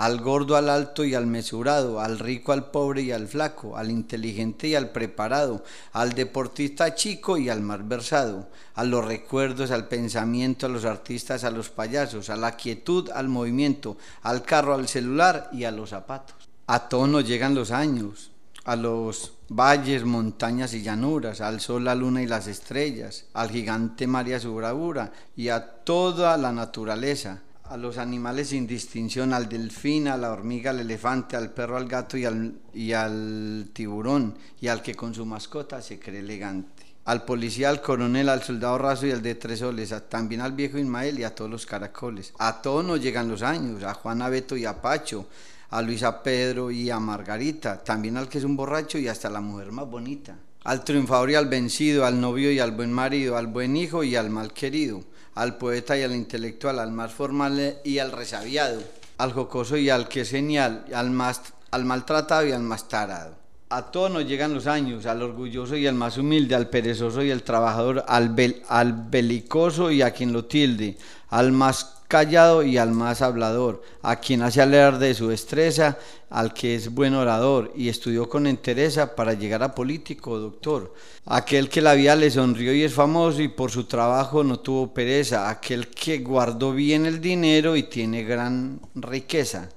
al 0.00 0.18
gordo, 0.22 0.56
al 0.56 0.70
alto 0.70 1.04
y 1.04 1.14
al 1.14 1.26
mesurado, 1.26 2.00
al 2.00 2.18
rico, 2.18 2.52
al 2.52 2.70
pobre 2.70 3.02
y 3.02 3.12
al 3.12 3.28
flaco, 3.28 3.76
al 3.76 3.90
inteligente 3.90 4.68
y 4.68 4.74
al 4.74 4.92
preparado, 4.92 5.62
al 5.92 6.14
deportista 6.14 6.94
chico 6.94 7.36
y 7.36 7.50
al 7.50 7.60
más 7.60 7.86
versado, 7.86 8.48
a 8.76 8.84
los 8.84 9.04
recuerdos, 9.04 9.70
al 9.70 9.88
pensamiento, 9.88 10.64
a 10.64 10.70
los 10.70 10.86
artistas, 10.86 11.44
a 11.44 11.50
los 11.50 11.68
payasos, 11.68 12.30
a 12.30 12.36
la 12.36 12.56
quietud, 12.56 13.10
al 13.10 13.28
movimiento, 13.28 13.98
al 14.22 14.42
carro, 14.42 14.72
al 14.72 14.88
celular 14.88 15.50
y 15.52 15.64
a 15.64 15.70
los 15.70 15.90
zapatos. 15.90 16.48
A 16.66 16.88
todos 16.88 17.06
nos 17.06 17.26
llegan 17.26 17.54
los 17.54 17.70
años, 17.70 18.30
a 18.64 18.76
los 18.76 19.34
valles, 19.50 20.04
montañas 20.04 20.72
y 20.74 20.82
llanuras, 20.82 21.40
al 21.40 21.60
sol, 21.60 21.84
la 21.84 21.94
luna 21.94 22.22
y 22.22 22.26
las 22.26 22.46
estrellas, 22.46 23.26
al 23.34 23.50
gigante 23.50 24.06
María 24.06 24.38
su 24.38 24.54
bravura 24.54 25.12
y 25.36 25.48
a 25.48 25.66
toda 25.84 26.36
la 26.36 26.52
naturaleza 26.52 27.42
a 27.64 27.76
los 27.76 27.98
animales 27.98 28.48
sin 28.48 28.66
distinción, 28.66 29.32
al 29.32 29.48
delfín, 29.48 30.08
a 30.08 30.16
la 30.16 30.32
hormiga, 30.32 30.72
al 30.72 30.80
elefante, 30.80 31.36
al 31.36 31.52
perro, 31.52 31.76
al 31.76 31.86
gato 31.86 32.16
y 32.16 32.24
al, 32.24 32.54
y 32.74 32.92
al 32.92 33.70
tiburón, 33.72 34.34
y 34.60 34.66
al 34.66 34.82
que 34.82 34.96
con 34.96 35.14
su 35.14 35.24
mascota 35.24 35.80
se 35.80 36.00
cree 36.00 36.18
elegante. 36.18 36.84
Al 37.04 37.24
policía, 37.24 37.68
al 37.68 37.80
coronel, 37.80 38.28
al 38.28 38.42
soldado 38.42 38.76
raso 38.76 39.06
y 39.06 39.12
al 39.12 39.22
de 39.22 39.36
tres 39.36 39.60
soles, 39.60 39.94
también 40.08 40.40
al 40.40 40.52
viejo 40.52 40.78
Ismael 40.78 41.20
y 41.20 41.22
a 41.22 41.32
todos 41.32 41.48
los 41.50 41.64
caracoles. 41.64 42.32
A 42.38 42.60
todos 42.60 42.84
nos 42.84 43.00
llegan 43.00 43.28
los 43.28 43.42
años, 43.42 43.84
a 43.84 43.94
Juan 43.94 44.18
Beto 44.30 44.56
y 44.56 44.64
a 44.64 44.82
Pacho, 44.82 45.28
a 45.70 45.82
Luisa 45.82 46.22
Pedro 46.22 46.70
y 46.70 46.90
a 46.90 46.98
Margarita, 46.98 47.82
también 47.82 48.16
al 48.16 48.28
que 48.28 48.38
es 48.38 48.44
un 48.44 48.56
borracho 48.56 48.98
y 48.98 49.08
hasta 49.08 49.30
la 49.30 49.40
mujer 49.40 49.72
más 49.72 49.88
bonita. 49.88 50.36
Al 50.64 50.84
triunfador 50.84 51.30
y 51.30 51.34
al 51.36 51.48
vencido, 51.48 52.04
al 52.04 52.20
novio 52.20 52.52
y 52.52 52.58
al 52.58 52.72
buen 52.72 52.92
marido, 52.92 53.36
al 53.36 53.46
buen 53.46 53.76
hijo 53.76 54.04
y 54.04 54.16
al 54.16 54.30
mal 54.30 54.52
querido 54.52 55.02
al 55.34 55.56
poeta 55.56 55.96
y 55.96 56.02
al 56.02 56.14
intelectual, 56.14 56.78
al 56.78 56.92
más 56.92 57.12
formal 57.12 57.78
y 57.84 57.98
al 57.98 58.12
resabiado, 58.12 58.82
al 59.18 59.32
jocoso 59.32 59.76
y 59.76 59.90
al 59.90 60.08
que 60.08 60.22
es 60.22 60.30
genial, 60.30 60.84
al, 60.94 61.10
más, 61.10 61.40
al 61.70 61.84
maltratado 61.84 62.46
y 62.46 62.52
al 62.52 62.62
más 62.62 62.88
tarado. 62.88 63.39
A 63.72 63.82
todos 63.92 64.10
nos 64.10 64.26
llegan 64.26 64.52
los 64.52 64.66
años, 64.66 65.06
al 65.06 65.22
orgulloso 65.22 65.76
y 65.76 65.86
al 65.86 65.94
más 65.94 66.18
humilde, 66.18 66.56
al 66.56 66.68
perezoso 66.68 67.22
y 67.22 67.30
al 67.30 67.44
trabajador, 67.44 68.04
al, 68.08 68.34
al 68.66 68.92
belicoso 69.08 69.92
y 69.92 70.02
a 70.02 70.10
quien 70.10 70.32
lo 70.32 70.46
tilde, 70.46 70.98
al 71.28 71.52
más 71.52 72.00
callado 72.08 72.64
y 72.64 72.78
al 72.78 72.90
más 72.90 73.22
hablador, 73.22 73.80
a 74.02 74.16
quien 74.16 74.42
hace 74.42 74.60
alegrar 74.60 74.98
de 74.98 75.14
su 75.14 75.28
destreza, 75.28 75.98
al 76.30 76.52
que 76.52 76.74
es 76.74 76.92
buen 76.92 77.14
orador 77.14 77.72
y 77.76 77.88
estudió 77.88 78.28
con 78.28 78.48
entereza 78.48 79.14
para 79.14 79.34
llegar 79.34 79.62
a 79.62 79.72
político 79.72 80.32
o 80.32 80.40
doctor, 80.40 80.92
aquel 81.26 81.68
que 81.68 81.80
la 81.80 81.94
vida 81.94 82.16
le 82.16 82.28
sonrió 82.28 82.74
y 82.74 82.82
es 82.82 82.92
famoso 82.92 83.40
y 83.40 83.46
por 83.46 83.70
su 83.70 83.84
trabajo 83.84 84.42
no 84.42 84.58
tuvo 84.58 84.92
pereza, 84.92 85.48
aquel 85.48 85.86
que 85.90 86.18
guardó 86.18 86.72
bien 86.72 87.06
el 87.06 87.20
dinero 87.20 87.76
y 87.76 87.84
tiene 87.84 88.24
gran 88.24 88.80
riqueza. 88.96 89.68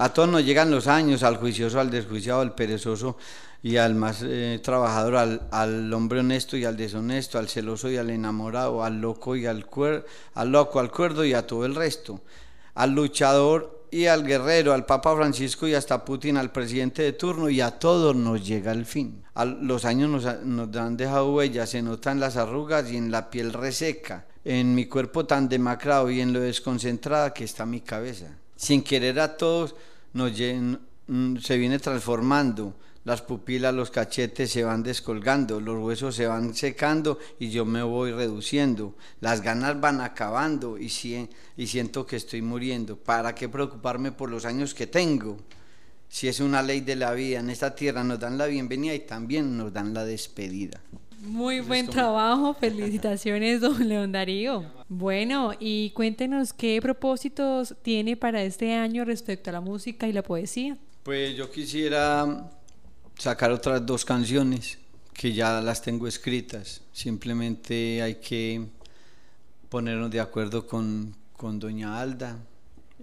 A 0.00 0.14
todos 0.14 0.30
nos 0.30 0.42
llegan 0.42 0.70
los 0.70 0.86
años, 0.86 1.22
al 1.22 1.36
juicioso, 1.36 1.78
al 1.78 1.90
desjuiciado, 1.90 2.40
al 2.40 2.54
perezoso, 2.54 3.18
y 3.62 3.76
al 3.76 3.94
más 3.94 4.22
eh, 4.22 4.58
trabajador, 4.62 5.16
al, 5.16 5.42
al, 5.50 5.92
hombre 5.92 6.20
honesto 6.20 6.56
y 6.56 6.64
al 6.64 6.74
deshonesto, 6.74 7.38
al 7.38 7.50
celoso 7.50 7.90
y 7.90 7.98
al 7.98 8.08
enamorado, 8.08 8.82
al 8.82 8.98
loco 8.98 9.36
y 9.36 9.44
al, 9.44 9.66
cuer, 9.66 10.06
al 10.32 10.52
loco, 10.52 10.80
al 10.80 10.90
cuerdo 10.90 11.22
y 11.22 11.34
a 11.34 11.46
todo 11.46 11.66
el 11.66 11.74
resto, 11.74 12.22
al 12.76 12.92
luchador 12.92 13.84
y 13.90 14.06
al 14.06 14.24
guerrero, 14.24 14.72
al 14.72 14.86
Papa 14.86 15.14
Francisco 15.14 15.68
y 15.68 15.74
hasta 15.74 16.02
Putin, 16.02 16.38
al 16.38 16.50
presidente 16.50 17.02
de 17.02 17.12
turno 17.12 17.50
y 17.50 17.60
a 17.60 17.78
todos 17.78 18.16
nos 18.16 18.46
llega 18.46 18.72
el 18.72 18.86
fin. 18.86 19.22
A 19.34 19.44
los 19.44 19.84
años 19.84 20.08
nos, 20.08 20.42
nos 20.46 20.74
han 20.76 20.96
dejado 20.96 21.34
huellas, 21.34 21.68
se 21.68 21.82
notan 21.82 22.20
las 22.20 22.38
arrugas 22.38 22.90
y 22.90 22.96
en 22.96 23.10
la 23.10 23.28
piel 23.28 23.52
reseca, 23.52 24.26
en 24.46 24.74
mi 24.74 24.86
cuerpo 24.86 25.26
tan 25.26 25.46
demacrado 25.46 26.10
y 26.10 26.22
en 26.22 26.32
lo 26.32 26.40
desconcentrada 26.40 27.34
que 27.34 27.44
está 27.44 27.66
mi 27.66 27.82
cabeza. 27.82 28.28
Sin 28.56 28.82
querer 28.82 29.20
a 29.20 29.36
todos 29.36 29.74
nos, 30.12 30.32
se 30.36 31.56
viene 31.58 31.78
transformando 31.78 32.74
las 33.04 33.22
pupilas, 33.22 33.74
los 33.74 33.90
cachetes 33.90 34.50
se 34.50 34.62
van 34.62 34.82
descolgando, 34.82 35.60
los 35.60 35.82
huesos 35.82 36.14
se 36.14 36.26
van 36.26 36.54
secando 36.54 37.18
y 37.38 37.50
yo 37.50 37.64
me 37.64 37.82
voy 37.82 38.12
reduciendo, 38.12 38.94
las 39.20 39.40
ganas 39.40 39.80
van 39.80 40.00
acabando 40.00 40.76
y 40.78 40.88
siento 40.90 42.06
que 42.06 42.16
estoy 42.16 42.42
muriendo. 42.42 42.96
¿Para 42.96 43.34
qué 43.34 43.48
preocuparme 43.48 44.12
por 44.12 44.30
los 44.30 44.44
años 44.44 44.74
que 44.74 44.86
tengo? 44.86 45.38
Si 46.08 46.28
es 46.28 46.40
una 46.40 46.62
ley 46.62 46.80
de 46.80 46.96
la 46.96 47.12
vida, 47.12 47.40
en 47.40 47.50
esta 47.50 47.74
tierra 47.74 48.04
nos 48.04 48.18
dan 48.18 48.36
la 48.36 48.46
bienvenida 48.46 48.94
y 48.94 49.00
también 49.00 49.56
nos 49.56 49.72
dan 49.72 49.94
la 49.94 50.04
despedida. 50.04 50.80
Muy 51.20 51.60
buen 51.60 51.86
trabajo, 51.86 52.54
felicitaciones, 52.54 53.60
don 53.62 53.86
León 53.86 54.12
Darío. 54.12 54.64
Bueno, 54.88 55.52
y 55.60 55.90
cuéntenos 55.90 56.52
qué 56.54 56.80
propósitos 56.80 57.74
tiene 57.82 58.16
para 58.16 58.42
este 58.42 58.74
año 58.74 59.04
respecto 59.04 59.50
a 59.50 59.52
la 59.52 59.60
música 59.60 60.08
y 60.08 60.12
la 60.12 60.22
poesía. 60.22 60.78
Pues 61.02 61.36
yo 61.36 61.50
quisiera 61.50 62.50
sacar 63.18 63.52
otras 63.52 63.84
dos 63.84 64.04
canciones 64.04 64.78
que 65.12 65.34
ya 65.34 65.60
las 65.60 65.82
tengo 65.82 66.06
escritas. 66.06 66.80
Simplemente 66.92 68.00
hay 68.00 68.14
que 68.14 68.66
ponernos 69.68 70.10
de 70.10 70.20
acuerdo 70.20 70.66
con, 70.66 71.14
con 71.36 71.58
Doña 71.58 72.00
Alda 72.00 72.38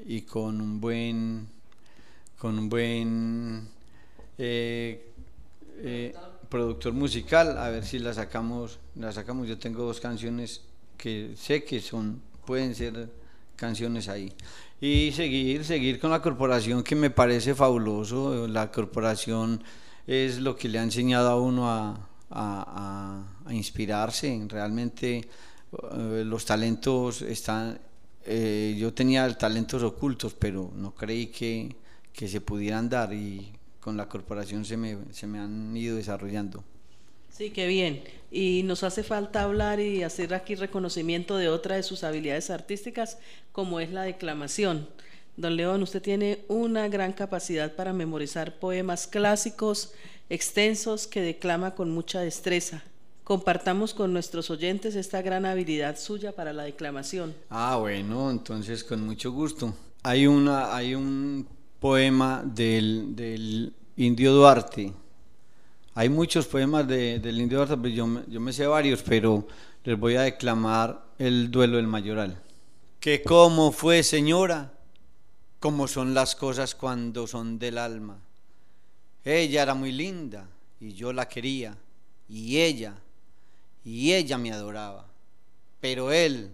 y 0.08 0.22
con 0.22 0.60
un 0.60 0.82
buen, 0.82 1.48
con 2.40 2.58
un 2.58 2.68
buen 2.68 3.68
eh, 4.40 5.12
eh, 5.80 6.16
productor 6.50 6.94
musical, 6.94 7.58
a 7.58 7.70
ver 7.70 7.86
si 7.86 8.00
la 8.00 8.14
sacamos, 8.14 8.80
la 8.96 9.12
sacamos. 9.12 9.48
Yo 9.48 9.58
tengo 9.58 9.84
dos 9.84 10.00
canciones 10.00 10.62
que 10.98 11.34
sé 11.36 11.64
que 11.64 11.80
son, 11.80 12.22
pueden 12.46 12.76
ser 12.76 13.10
canciones 13.56 14.08
ahí. 14.08 14.32
Y 14.80 15.12
seguir, 15.12 15.66
seguir 15.66 16.00
con 16.00 16.12
la 16.12 16.22
corporación 16.22 16.84
que 16.84 16.96
me 16.96 17.10
parece 17.10 17.56
fabuloso. 17.56 18.48
La 18.48 18.72
corporación 18.72 19.64
es 20.06 20.40
lo 20.40 20.56
que 20.56 20.70
le 20.70 20.80
ha 20.80 20.84
enseñado 20.84 21.30
a 21.30 21.42
uno 21.42 21.70
a, 21.70 23.24
inspirarse. 23.50 24.46
Realmente 24.48 25.28
eh, 25.94 26.24
los 26.26 26.46
talentos 26.46 27.22
están... 27.22 27.80
Eh, 28.30 28.76
yo 28.78 28.94
tenía 28.94 29.38
talentos 29.38 29.82
ocultos, 29.84 30.34
pero 30.34 30.70
no 30.76 30.94
creí 30.94 31.28
que, 31.28 31.74
que, 32.12 32.28
se 32.28 32.42
pudieran 32.42 32.90
dar 32.90 33.14
y 33.14 33.57
con 33.88 33.96
la 33.96 34.10
corporación 34.10 34.66
se 34.66 34.76
me, 34.76 34.98
se 35.14 35.28
me 35.28 35.40
han 35.40 35.78
ido 35.78 35.96
desarrollando. 35.96 36.62
Sí, 37.30 37.52
qué 37.52 37.68
bien. 37.68 38.04
Y 38.30 38.64
nos 38.66 38.84
hace 38.84 39.02
falta 39.02 39.44
hablar 39.44 39.80
y 39.80 40.04
hacer 40.04 40.34
aquí 40.34 40.56
reconocimiento 40.56 41.38
de 41.38 41.48
otra 41.48 41.78
de 41.78 41.84
sus 41.84 42.04
habilidades 42.04 42.50
artísticas, 42.50 43.18
como 43.54 43.80
es 43.80 43.90
la 43.94 44.02
declamación. 44.02 44.90
Don 45.38 45.56
León, 45.56 45.84
usted 45.84 46.02
tiene 46.02 46.44
una 46.50 46.90
gran 46.90 47.14
capacidad 47.14 47.76
para 47.76 47.94
memorizar 47.94 48.60
poemas 48.60 49.08
clásicos, 49.08 49.94
extensos, 50.30 51.08
que 51.08 51.22
declama 51.22 51.74
con 51.74 51.90
mucha 51.90 52.20
destreza. 52.20 52.84
Compartamos 53.24 53.94
con 53.94 54.12
nuestros 54.12 54.50
oyentes 54.50 54.98
esta 54.98 55.22
gran 55.22 55.46
habilidad 55.46 55.98
suya 55.98 56.34
para 56.34 56.52
la 56.52 56.64
declamación. 56.64 57.34
Ah, 57.50 57.78
bueno, 57.80 58.32
entonces 58.32 58.84
con 58.84 59.06
mucho 59.06 59.32
gusto. 59.32 59.74
Hay, 60.04 60.28
una, 60.28 60.76
hay 60.76 60.94
un 60.94 61.48
poema 61.80 62.44
del, 62.44 63.16
del 63.16 63.74
Indio 64.00 64.32
Duarte. 64.32 64.94
Hay 65.96 66.08
muchos 66.08 66.46
poemas 66.46 66.88
de, 66.88 67.18
del 67.18 67.42
Indio 67.42 67.58
Duarte, 67.58 67.78
pero 67.78 67.90
yo, 67.90 68.24
yo 68.28 68.40
me 68.40 68.54
sé 68.54 68.68
varios, 68.68 69.02
pero 69.02 69.48
les 69.84 69.98
voy 69.98 70.16
a 70.16 70.22
declamar 70.22 71.04
el 71.18 71.50
duelo 71.50 71.78
del 71.78 71.88
mayoral. 71.88 72.40
Que 73.00 73.24
cómo 73.24 73.72
fue, 73.72 74.04
señora, 74.04 74.72
como 75.60 75.88
son 75.88 76.14
las 76.14 76.36
cosas 76.36 76.76
cuando 76.76 77.26
son 77.26 77.58
del 77.58 77.80
alma. 77.80 78.20
Ella 79.26 79.64
era 79.64 79.74
muy 79.74 79.92
linda 79.92 80.48
y 80.80 80.94
yo 80.94 81.12
la 81.12 81.28
quería, 81.28 81.76
y 82.30 82.60
ella, 82.60 82.94
y 83.84 84.14
ella 84.14 84.38
me 84.38 84.52
adoraba. 84.52 85.08
Pero 85.82 86.12
él, 86.12 86.54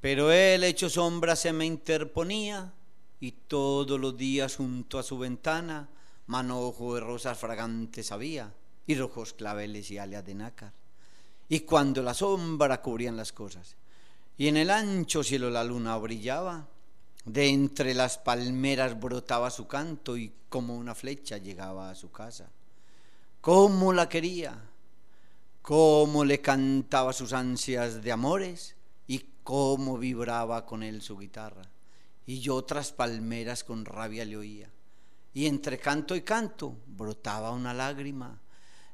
pero 0.00 0.32
él 0.32 0.64
hecho 0.64 0.88
sombra 0.88 1.36
se 1.36 1.52
me 1.52 1.66
interponía 1.66 2.72
y 3.20 3.32
todos 3.32 4.00
los 4.00 4.16
días 4.16 4.56
junto 4.56 4.98
a 4.98 5.02
su 5.02 5.18
ventana 5.18 5.90
manojo 6.26 6.94
de 6.94 7.00
rosas 7.00 7.38
fragantes 7.38 8.12
había 8.12 8.52
y 8.86 8.94
rojos 8.94 9.32
claveles 9.32 9.90
y 9.90 9.98
alias 9.98 10.24
de 10.24 10.34
nácar. 10.34 10.72
Y 11.48 11.60
cuando 11.60 12.02
la 12.02 12.14
sombra 12.14 12.82
cubrían 12.82 13.16
las 13.16 13.32
cosas 13.32 13.76
y 14.38 14.48
en 14.48 14.56
el 14.56 14.70
ancho 14.70 15.22
cielo 15.22 15.50
la 15.50 15.64
luna 15.64 15.96
brillaba, 15.96 16.68
de 17.24 17.48
entre 17.48 17.94
las 17.94 18.18
palmeras 18.18 18.98
brotaba 19.00 19.50
su 19.50 19.66
canto 19.66 20.16
y 20.16 20.32
como 20.48 20.76
una 20.76 20.94
flecha 20.94 21.38
llegaba 21.38 21.90
a 21.90 21.94
su 21.94 22.12
casa. 22.12 22.48
¿Cómo 23.40 23.92
la 23.92 24.08
quería? 24.08 24.56
¿Cómo 25.62 26.24
le 26.24 26.40
cantaba 26.40 27.12
sus 27.12 27.32
ansias 27.32 28.02
de 28.02 28.12
amores? 28.12 28.76
Y 29.08 29.24
cómo 29.42 29.98
vibraba 29.98 30.64
con 30.66 30.82
él 30.82 31.02
su 31.02 31.18
guitarra. 31.18 31.68
Y 32.26 32.40
yo 32.40 32.54
otras 32.54 32.92
palmeras 32.92 33.64
con 33.64 33.84
rabia 33.84 34.24
le 34.24 34.36
oía. 34.36 34.70
Y 35.36 35.44
entre 35.44 35.78
canto 35.78 36.16
y 36.16 36.22
canto 36.22 36.78
brotaba 36.86 37.50
una 37.50 37.74
lágrima. 37.74 38.40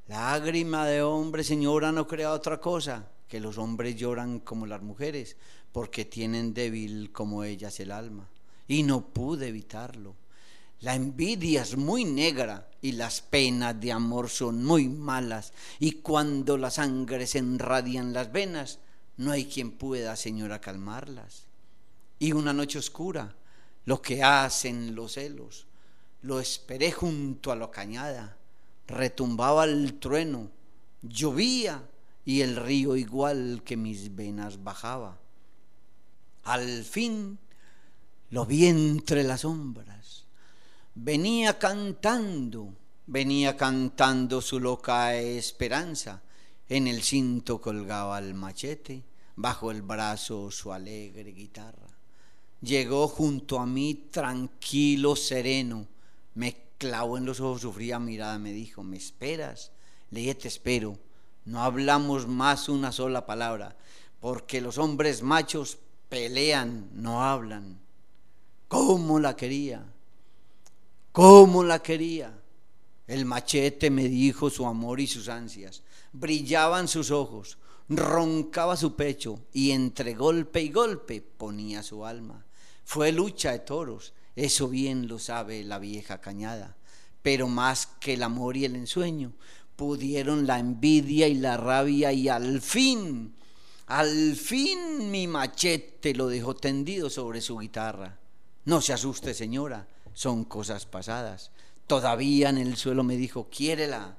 Lágrima 0.09 0.85
de 0.89 1.01
hombre, 1.01 1.45
señora, 1.45 1.93
no 1.93 2.09
crea 2.09 2.33
otra 2.33 2.61
cosa, 2.61 3.13
que 3.29 3.39
los 3.39 3.59
hombres 3.59 3.95
lloran 3.95 4.41
como 4.41 4.67
las 4.67 4.83
mujeres, 4.83 5.37
porque 5.71 6.05
tienen 6.05 6.53
débil 6.53 7.13
como 7.13 7.45
ellas 7.45 7.79
el 7.79 7.93
alma. 7.93 8.29
Y 8.67 8.83
no 8.83 9.07
pude 9.07 9.47
evitarlo. 9.47 10.17
La 10.81 10.97
envidia 10.97 11.63
es 11.63 11.77
muy 11.77 12.05
negra 12.05 12.69
y 12.81 12.91
las 12.91 13.21
penas 13.21 13.81
de 13.81 13.93
amor 13.93 14.29
son 14.29 14.65
muy 14.65 14.89
malas. 14.89 15.53
Y 15.79 15.93
cuando 16.01 16.59
la 16.59 16.73
sangre 16.73 17.29
se 17.29 17.39
enradian 17.39 18.13
las 18.13 18.33
venas, 18.33 18.81
no 19.17 19.31
hay 19.31 19.45
quien 19.45 19.71
pueda, 19.71 20.17
señora, 20.17 20.61
calmarlas. 20.61 21.45
Y 22.19 22.33
una 22.33 22.53
noche 22.53 22.81
oscura, 22.81 23.33
lo 23.85 24.03
que 24.03 24.25
hacen 24.25 24.97
los 24.97 25.13
celos, 25.13 25.69
lo 26.23 26.41
esperé 26.41 26.93
junto 26.93 27.51
a 27.51 27.57
la 27.57 27.71
cañada, 27.71 28.37
retumbaba 28.87 29.65
el 29.65 29.99
trueno, 29.99 30.51
llovía 31.03 31.83
y 32.25 32.41
el 32.43 32.57
río 32.57 32.97
igual 32.97 33.63
que 33.65 33.77
mis 33.77 34.15
venas 34.15 34.63
bajaba. 34.63 35.19
Al 36.45 36.85
fin 36.85 37.39
lo 38.31 38.47
vi 38.47 38.67
entre 38.67 39.25
las 39.25 39.43
sombras. 39.43 40.25
Venía 40.95 41.59
cantando, 41.59 42.75
venía 43.07 43.57
cantando 43.57 44.41
su 44.41 44.61
loca 44.61 45.17
esperanza. 45.17 46.23
En 46.69 46.87
el 46.87 47.03
cinto 47.03 47.61
colgaba 47.61 48.19
el 48.19 48.35
machete, 48.35 49.03
bajo 49.37 49.71
el 49.71 49.83
brazo 49.83 50.51
su 50.51 50.73
alegre 50.73 51.33
guitarra. 51.33 51.89
Llegó 52.61 53.09
junto 53.09 53.59
a 53.59 53.67
mí 53.67 54.09
tranquilo, 54.11 55.17
sereno, 55.17 55.89
me 56.35 56.57
clavó 56.79 57.19
en 57.19 57.25
los 57.25 57.41
ojos 57.41 57.63
su 57.63 57.73
fría 57.73 57.99
mirada, 57.99 58.39
me 58.39 58.53
dijo, 58.53 58.83
¿me 58.83 58.97
esperas? 58.97 59.71
Le 60.11 60.21
dije, 60.21 60.35
te 60.35 60.49
espero. 60.49 60.99
No 61.45 61.63
hablamos 61.63 62.27
más 62.29 62.69
una 62.69 62.93
sola 62.93 63.27
palabra, 63.27 63.77
porque 64.21 64.61
los 64.61 64.79
hombres 64.79 65.23
machos 65.23 65.79
pelean, 66.09 66.91
no 66.93 67.25
hablan. 67.25 67.81
¿Cómo 68.69 69.19
la 69.19 69.37
quería? 69.37 69.85
¿Cómo 71.11 71.65
la 71.65 71.83
quería? 71.83 72.39
El 73.07 73.25
machete 73.25 73.91
me 73.91 74.09
dijo 74.09 74.49
su 74.49 74.67
amor 74.67 75.01
y 75.01 75.07
sus 75.07 75.29
ansias. 75.29 75.83
Brillaban 76.13 76.89
sus 76.89 77.11
ojos, 77.11 77.59
roncaba 77.89 78.77
su 78.77 78.95
pecho 78.95 79.41
y 79.53 79.73
entre 79.73 80.15
golpe 80.15 80.63
y 80.63 80.71
golpe 80.71 81.21
ponía 81.21 81.83
su 81.83 82.07
alma. 82.07 82.45
Fue 82.85 83.13
lucha 83.13 83.53
de 83.53 83.59
toros, 83.61 84.15
eso 84.37 84.69
bien 84.69 85.09
lo 85.09 85.19
sabe 85.19 85.65
la 85.65 85.79
vieja 85.79 86.21
cañada. 86.21 86.77
Pero 87.23 87.49
más 87.49 87.87
que 88.01 88.15
el 88.15 88.23
amor 88.23 88.57
y 88.57 88.65
el 88.65 88.75
ensueño, 88.75 89.33
pudieron 89.77 90.47
la 90.47 90.59
envidia 90.59 91.29
y 91.29 91.35
la 91.35 91.57
rabia 91.57 92.13
y 92.13 92.29
al 92.29 92.61
fin, 92.61 93.35
al 93.87 94.37
fin 94.37 95.11
mi 95.11 95.27
machete 95.27 96.15
lo 96.15 96.29
dejó 96.29 96.55
tendido 96.55 97.11
sobre 97.11 97.41
su 97.41 97.59
guitarra. 97.59 98.19
No 98.65 98.81
se 98.81 98.93
asuste, 98.93 99.35
señora, 99.35 99.87
son 100.15 100.45
cosas 100.45 100.87
pasadas. 100.87 101.51
todavía 101.87 102.49
en 102.49 102.59
el 102.59 102.77
suelo 102.77 103.03
me 103.03 103.17
dijo, 103.17 103.49
quiérela, 103.51 104.17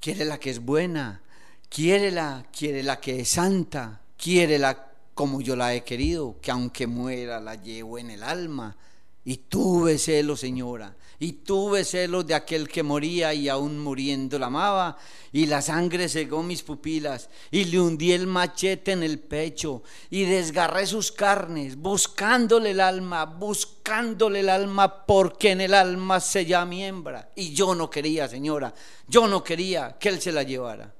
quiérela 0.00 0.38
que 0.38 0.50
es 0.50 0.60
buena, 0.60 1.20
quiérela, 1.68 2.46
quiérela 2.52 3.00
que 3.00 3.20
es 3.20 3.28
santa, 3.28 4.00
quiérela 4.16 4.92
como 5.14 5.40
yo 5.40 5.56
la 5.56 5.74
he 5.74 5.84
querido, 5.84 6.36
que 6.40 6.50
aunque 6.50 6.86
muera 6.86 7.40
la 7.40 7.56
llevo 7.56 7.98
en 7.98 8.10
el 8.10 8.22
alma. 8.22 8.76
Y 9.24 9.36
tuve 9.36 9.98
celos, 9.98 10.40
señora, 10.40 10.96
y 11.20 11.32
tuve 11.32 11.84
celos 11.84 12.26
de 12.26 12.34
aquel 12.34 12.66
que 12.66 12.82
moría 12.82 13.32
y 13.32 13.48
aún 13.48 13.78
muriendo 13.78 14.36
la 14.40 14.46
amaba, 14.46 14.98
y 15.30 15.46
la 15.46 15.62
sangre 15.62 16.08
cegó 16.08 16.42
mis 16.42 16.64
pupilas, 16.64 17.30
y 17.52 17.66
le 17.66 17.80
hundí 17.80 18.10
el 18.10 18.26
machete 18.26 18.90
en 18.90 19.04
el 19.04 19.20
pecho, 19.20 19.84
y 20.10 20.24
desgarré 20.24 20.84
sus 20.88 21.12
carnes, 21.12 21.76
buscándole 21.76 22.72
el 22.72 22.80
alma, 22.80 23.24
buscándole 23.24 24.40
el 24.40 24.48
alma, 24.48 25.06
porque 25.06 25.52
en 25.52 25.60
el 25.60 25.74
alma 25.74 26.18
se 26.18 26.44
llama 26.44 26.66
miembra. 26.66 27.30
Y 27.36 27.54
yo 27.54 27.76
no 27.76 27.88
quería, 27.88 28.26
señora, 28.26 28.74
yo 29.06 29.28
no 29.28 29.44
quería 29.44 29.96
que 30.00 30.08
él 30.08 30.20
se 30.20 30.32
la 30.32 30.42
llevara. 30.42 30.92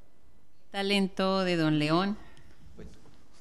Talento 0.70 1.42
de 1.42 1.56
don 1.56 1.80
León. 1.80 2.16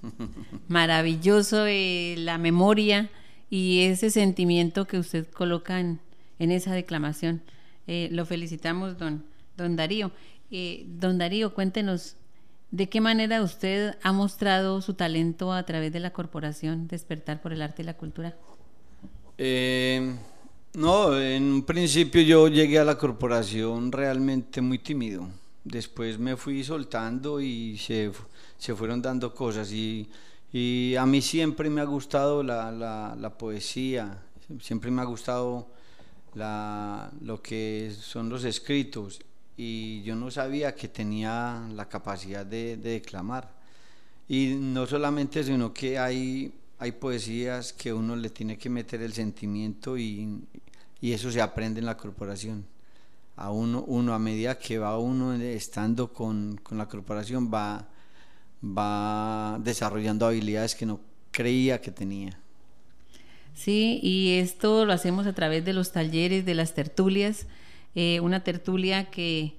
Maravilloso 0.67 1.67
eh, 1.67 2.15
la 2.17 2.39
memoria 2.39 3.11
y 3.51 3.81
ese 3.81 4.09
sentimiento 4.09 4.87
que 4.87 4.97
usted 4.97 5.27
coloca 5.27 5.79
en, 5.79 5.99
esa 6.39 6.73
declamación. 6.73 7.41
Eh, 7.85 8.07
lo 8.11 8.25
felicitamos, 8.25 8.97
don, 8.97 9.25
don 9.57 9.75
Darío. 9.75 10.11
Eh, 10.49 10.85
don 10.87 11.17
Darío, 11.17 11.53
cuéntenos, 11.53 12.15
¿de 12.71 12.87
qué 12.87 13.01
manera 13.01 13.43
usted 13.43 13.95
ha 14.01 14.13
mostrado 14.13 14.81
su 14.81 14.93
talento 14.93 15.51
a 15.51 15.63
través 15.63 15.91
de 15.91 15.99
la 15.99 16.13
corporación 16.13 16.87
Despertar 16.87 17.41
por 17.41 17.51
el 17.51 17.61
Arte 17.61 17.81
y 17.81 17.85
la 17.85 17.97
Cultura? 17.97 18.37
Eh, 19.37 20.15
no, 20.73 21.19
en 21.19 21.43
un 21.43 21.63
principio 21.63 22.21
yo 22.21 22.47
llegué 22.47 22.79
a 22.79 22.85
la 22.85 22.97
corporación 22.97 23.91
realmente 23.91 24.61
muy 24.61 24.79
tímido. 24.79 25.27
Después 25.65 26.17
me 26.17 26.37
fui 26.37 26.63
soltando 26.63 27.41
y 27.41 27.77
se, 27.77 28.13
se 28.57 28.73
fueron 28.75 29.01
dando 29.01 29.35
cosas 29.35 29.73
y 29.73 30.09
y 30.53 30.95
a 30.95 31.05
mí 31.05 31.21
siempre 31.21 31.69
me 31.69 31.81
ha 31.81 31.85
gustado 31.85 32.43
la, 32.43 32.71
la, 32.71 33.37
poesía, 33.37 34.21
siempre 34.59 34.91
me 34.91 35.01
ha 35.01 35.05
gustado 35.05 35.67
la, 36.33 37.09
lo 37.21 37.41
que 37.41 37.93
son 37.97 38.29
los 38.29 38.43
escritos 38.43 39.21
y 39.55 40.01
yo 40.01 40.15
no 40.15 40.29
sabía 40.29 40.75
que 40.75 40.89
tenía 40.89 41.65
la 41.73 41.87
capacidad 41.87 42.45
de, 42.45 42.75
declamar. 42.75 43.49
Y 44.27 44.55
no 44.59 44.85
solamente, 44.87 45.43
sino 45.43 45.73
que 45.73 45.97
hay, 45.97 46.53
hay 46.79 46.91
poesías 46.93 47.71
que 47.71 47.93
uno 47.93 48.15
le 48.15 48.29
tiene 48.29 48.57
que 48.57 48.69
meter 48.69 49.01
el 49.01 49.13
sentimiento 49.13 49.97
y, 49.97 50.41
y 50.99 51.13
eso 51.13 51.31
se 51.31 51.41
aprende 51.41 51.79
en 51.79 51.85
la 51.85 51.97
corporación. 51.97 52.65
A 53.37 53.51
uno, 53.51 53.83
uno, 53.87 54.13
a 54.13 54.19
medida 54.19 54.57
que 54.57 54.77
va 54.77 54.97
uno 54.97 55.33
estando 55.33 56.11
con, 56.11 56.59
con 56.61 56.77
la 56.77 56.87
corporación, 56.87 57.49
va 57.53 57.87
va 58.63 59.59
desarrollando 59.63 60.25
habilidades 60.25 60.75
que 60.75 60.85
no 60.85 60.99
creía 61.31 61.81
que 61.81 61.91
tenía. 61.91 62.37
Sí, 63.53 63.99
y 64.01 64.37
esto 64.39 64.85
lo 64.85 64.93
hacemos 64.93 65.27
a 65.27 65.33
través 65.33 65.65
de 65.65 65.73
los 65.73 65.91
talleres, 65.91 66.45
de 66.45 66.55
las 66.55 66.73
tertulias, 66.73 67.47
eh, 67.95 68.19
una 68.21 68.43
tertulia 68.43 69.09
que 69.09 69.55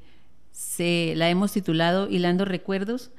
se 0.50 1.14
la 1.16 1.28
hemos 1.28 1.53
titulado 1.53 2.09
Hilando 2.09 2.44
Recuerdos. 2.44 3.11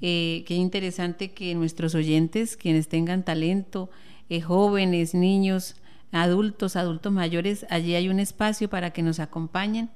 Eh, 0.00 0.44
qué 0.46 0.54
interesante 0.54 1.32
que 1.32 1.54
nuestros 1.54 1.94
oyentes, 1.94 2.56
quienes 2.56 2.88
tengan 2.88 3.24
talento, 3.24 3.90
eh, 4.28 4.40
jóvenes, 4.40 5.14
niños, 5.14 5.76
adultos, 6.12 6.76
adultos 6.76 7.12
mayores, 7.12 7.66
allí 7.68 7.94
hay 7.94 8.08
un 8.08 8.20
espacio 8.20 8.70
para 8.70 8.92
que 8.92 9.02
nos 9.02 9.20
acompañen. 9.20 9.90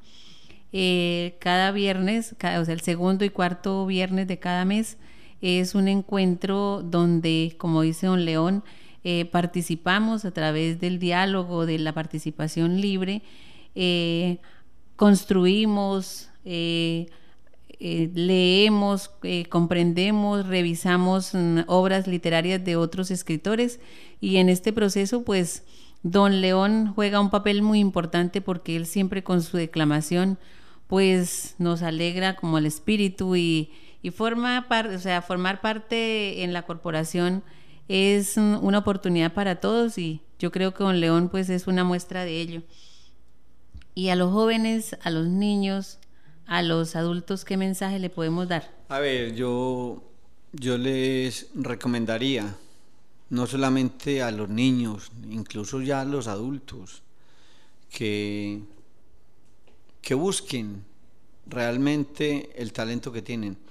cada 1.39 1.71
viernes, 1.71 2.33
o 2.33 2.65
sea, 2.65 2.73
el 2.75 2.81
segundo 2.81 3.25
y 3.25 3.31
cuarto 3.31 3.87
viernes 3.87 4.27
de 4.27 4.41
cada 4.41 4.65
mes, 4.65 4.97
es 5.45 5.75
un 5.75 5.89
encuentro 5.89 6.83
donde, 6.83 7.55
como 7.59 7.83
dice 7.83 8.07
don 8.07 8.25
León, 8.25 8.65
eh, 9.05 9.27
participamos 9.27 10.25
a 10.25 10.31
través 10.31 10.81
del 10.81 10.99
diálogo, 10.99 11.67
de 11.67 11.79
la 11.79 11.93
participación 11.93 12.81
libre, 12.81 13.21
eh, 13.75 14.39
construimos, 14.97 16.31
eh, 16.47 17.09
leemos, 17.79 19.11
comprendemos, 19.51 20.47
revisamos 20.47 21.35
mm, 21.35 21.59
obras 21.67 22.07
literarias 22.07 22.65
de 22.65 22.77
otros 22.77 23.11
escritores. 23.11 23.81
Y 24.23 24.37
en 24.39 24.49
este 24.49 24.73
proceso 24.73 25.25
pues 25.25 25.65
don 26.03 26.41
León 26.41 26.91
juega 26.95 27.21
un 27.21 27.29
papel 27.29 27.61
muy 27.61 27.81
importante 27.81 28.41
porque 28.41 28.77
él 28.77 28.87
siempre 28.87 29.23
con 29.23 29.43
su 29.43 29.59
declamación 29.59 30.39
pues 30.87 31.55
nos 31.59 31.83
alegra 31.83 32.37
como 32.37 32.57
el 32.57 32.65
espíritu 32.65 33.37
y, 33.37 33.71
y 34.05 34.11
forma 34.11 34.69
parte, 34.69 34.97
o 34.97 34.99
sea, 34.99 35.23
formar 35.23 35.63
parte 35.63 36.43
en 36.43 36.53
la 36.53 36.67
corporación 36.67 37.43
es 37.89 38.37
una 38.37 38.81
oportunidad 38.81 39.33
para 39.33 39.63
todos 39.63 39.97
y 39.97 40.21
yo 40.39 40.53
creo 40.53 40.75
que 40.75 40.85
Don 40.85 41.01
León 41.01 41.31
pues 41.31 41.49
es 41.49 41.67
una 41.67 41.85
muestra 41.85 42.27
de 42.27 42.39
ello. 42.39 42.63
Y 43.95 44.11
a 44.11 44.15
los 44.15 44.31
jóvenes, 44.31 44.99
a 45.03 45.09
los 45.09 45.27
niños, 45.29 46.01
a 46.45 46.61
los 46.61 46.97
adultos, 46.97 47.47
¿qué 47.47 47.57
mensaje 47.57 47.99
le 47.99 48.11
podemos 48.11 48.47
dar? 48.47 48.77
A 48.91 48.99
ver, 48.99 49.35
yo, 49.35 50.05
yo 50.53 50.77
les 50.77 51.49
recomendaría, 51.55 52.55
no 53.31 53.47
solamente 53.47 54.23
a 54.23 54.31
los 54.33 54.51
niños, 54.51 55.13
incluso 55.31 55.81
ya 55.81 56.03
a 56.03 56.05
los 56.05 56.27
adultos, 56.27 57.03
que, 57.89 58.61
que 60.03 60.13
busquen 60.13 60.85
realmente 61.47 62.51
el 62.61 62.75
talento 62.75 63.11
que 63.11 63.23
tienen 63.23 63.65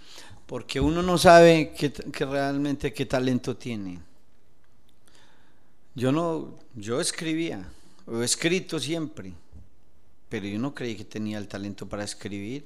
porque 0.45 0.79
uno 0.79 1.01
no 1.01 1.17
sabe 1.17 1.73
que, 1.73 1.93
realmente 2.25 2.93
qué 2.93 3.05
talento 3.05 3.55
tiene. 3.55 3.99
Yo 5.95 6.11
no, 6.11 6.55
yo 6.75 6.99
escribía, 6.99 7.67
he 8.07 8.23
escrito 8.23 8.79
siempre, 8.79 9.33
pero 10.29 10.47
yo 10.47 10.59
no 10.59 10.73
creí 10.73 10.95
que 10.95 11.05
tenía 11.05 11.37
el 11.37 11.47
talento 11.47 11.87
para 11.87 12.03
escribir. 12.03 12.65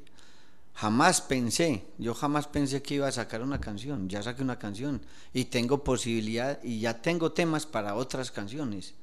Jamás 0.74 1.22
pensé, 1.22 1.86
yo 1.98 2.14
jamás 2.14 2.48
pensé 2.48 2.82
que 2.82 2.96
iba 2.96 3.08
a 3.08 3.12
sacar 3.12 3.42
una 3.42 3.60
canción. 3.60 4.08
Ya 4.08 4.22
saqué 4.22 4.44
una 4.44 4.60
canción 4.60 5.02
y 5.34 5.46
tengo 5.46 5.84
posibilidad 5.84 6.64
y 6.64 6.80
ya 6.80 7.02
tengo 7.02 7.32
temas 7.32 7.66
para 7.66 7.96
otras 7.96 8.32
canciones. 8.32 8.94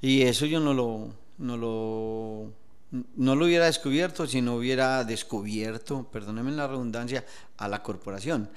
Y 0.00 0.22
eso 0.22 0.46
yo 0.46 0.60
no 0.60 0.72
lo, 0.72 1.12
no 1.36 1.56
lo 1.56 2.52
no 2.90 3.36
lo 3.36 3.46
hubiera 3.46 3.66
descubierto 3.66 4.26
si 4.26 4.42
no 4.42 4.56
hubiera 4.56 5.04
descubierto, 5.04 6.08
perdónenme 6.10 6.52
la 6.52 6.66
redundancia, 6.66 7.24
a 7.56 7.68
la 7.68 7.82
corporación. 7.82 8.50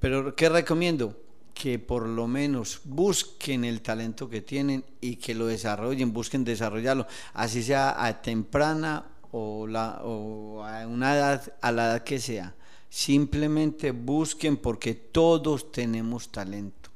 Pero 0.00 0.34
¿qué 0.34 0.48
recomiendo? 0.48 1.16
Que 1.54 1.78
por 1.78 2.06
lo 2.06 2.26
menos 2.26 2.80
busquen 2.84 3.64
el 3.64 3.80
talento 3.80 4.28
que 4.28 4.42
tienen 4.42 4.84
y 5.00 5.16
que 5.16 5.34
lo 5.34 5.46
desarrollen, 5.46 6.12
busquen 6.12 6.44
desarrollarlo, 6.44 7.06
así 7.34 7.62
sea 7.62 8.04
a 8.04 8.20
temprana 8.20 9.04
o, 9.30 9.66
o 9.68 10.64
a 10.64 10.86
una 10.86 11.14
edad, 11.14 11.52
a 11.60 11.72
la 11.72 11.86
edad 11.86 12.04
que 12.04 12.18
sea. 12.18 12.54
Simplemente 12.90 13.90
busquen 13.92 14.56
porque 14.56 14.94
todos 14.94 15.70
tenemos 15.70 16.30
talento, 16.30 16.90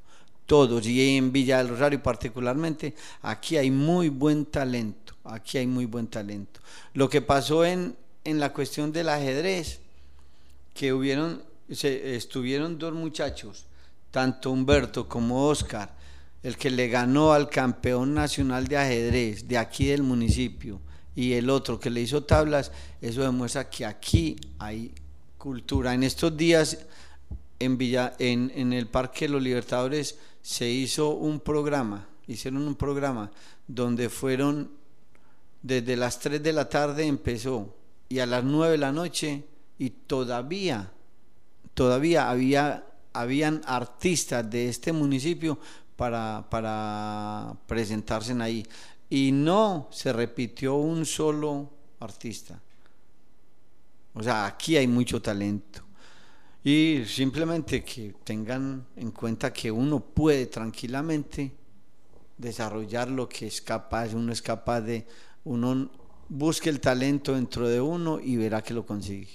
todos, 0.45 0.85
y 0.87 1.17
en 1.17 1.31
Villa 1.31 1.59
del 1.59 1.69
Rosario 1.69 2.01
particularmente, 2.01 2.95
aquí 3.21 3.57
hay 3.57 3.69
muy 3.69 4.09
buen 4.09 4.45
talento 4.45 5.02
aquí 5.23 5.57
hay 5.57 5.67
muy 5.67 5.85
buen 5.85 6.07
talento. 6.07 6.59
Lo 6.93 7.09
que 7.09 7.21
pasó 7.21 7.65
en, 7.65 7.95
en 8.23 8.39
la 8.39 8.53
cuestión 8.53 8.91
del 8.91 9.09
ajedrez, 9.09 9.79
que 10.73 10.93
hubieron, 10.93 11.43
se, 11.71 12.15
estuvieron 12.15 12.77
dos 12.77 12.93
muchachos, 12.93 13.65
tanto 14.11 14.51
Humberto 14.51 15.07
como 15.07 15.47
Oscar, 15.47 15.93
el 16.41 16.57
que 16.57 16.69
le 16.69 16.89
ganó 16.89 17.33
al 17.33 17.49
campeón 17.49 18.13
nacional 18.13 18.67
de 18.67 18.77
ajedrez 18.77 19.47
de 19.47 19.57
aquí 19.57 19.85
del 19.85 20.03
municipio 20.03 20.81
y 21.15 21.33
el 21.33 21.49
otro 21.49 21.79
que 21.79 21.89
le 21.89 22.01
hizo 22.01 22.23
tablas, 22.23 22.71
eso 23.01 23.21
demuestra 23.21 23.69
que 23.69 23.85
aquí 23.85 24.35
hay 24.59 24.93
cultura. 25.37 25.93
En 25.93 26.03
estos 26.03 26.35
días 26.35 26.79
en, 27.59 27.77
Villa, 27.77 28.15
en, 28.19 28.51
en 28.55 28.73
el 28.73 28.87
Parque 28.87 29.25
de 29.25 29.33
los 29.33 29.41
Libertadores 29.41 30.17
se 30.41 30.69
hizo 30.69 31.11
un 31.11 31.39
programa, 31.39 32.07
hicieron 32.27 32.67
un 32.67 32.75
programa 32.75 33.31
donde 33.67 34.09
fueron 34.09 34.71
desde 35.63 35.95
las 35.95 36.19
3 36.19 36.43
de 36.43 36.53
la 36.53 36.67
tarde 36.67 37.05
empezó 37.05 37.73
y 38.09 38.19
a 38.19 38.25
las 38.25 38.43
9 38.43 38.73
de 38.73 38.77
la 38.77 38.91
noche 38.91 39.45
y 39.79 39.89
todavía, 39.89 40.91
todavía 41.73 42.29
había, 42.29 42.85
habían 43.13 43.61
artistas 43.65 44.47
de 44.49 44.67
este 44.67 44.91
municipio 44.91 45.57
para, 45.95 46.45
para 46.49 47.55
presentarse 47.65 48.33
ahí. 48.41 48.65
Y 49.09 49.31
no 49.31 49.87
se 49.89 50.11
repitió 50.11 50.75
un 50.75 51.05
solo 51.05 51.69
artista. 51.99 52.59
O 54.13 54.21
sea, 54.21 54.45
aquí 54.45 54.75
hay 54.75 54.87
mucho 54.87 55.21
talento. 55.21 55.81
Y 56.63 57.03
simplemente 57.07 57.83
que 57.83 58.15
tengan 58.23 58.85
en 58.95 59.11
cuenta 59.11 59.51
que 59.51 59.71
uno 59.71 59.99
puede 59.99 60.45
tranquilamente 60.47 61.51
desarrollar 62.37 63.09
lo 63.09 63.29
que 63.29 63.47
es 63.47 63.61
capaz, 63.61 64.13
uno 64.13 64.31
es 64.31 64.41
capaz 64.41 64.81
de 64.81 65.05
uno 65.43 65.89
busque 66.29 66.69
el 66.69 66.79
talento 66.79 67.35
dentro 67.35 67.67
de 67.67 67.81
uno 67.81 68.19
y 68.19 68.37
verá 68.37 68.61
que 68.61 68.73
lo 68.73 68.85
consigue. 68.85 69.29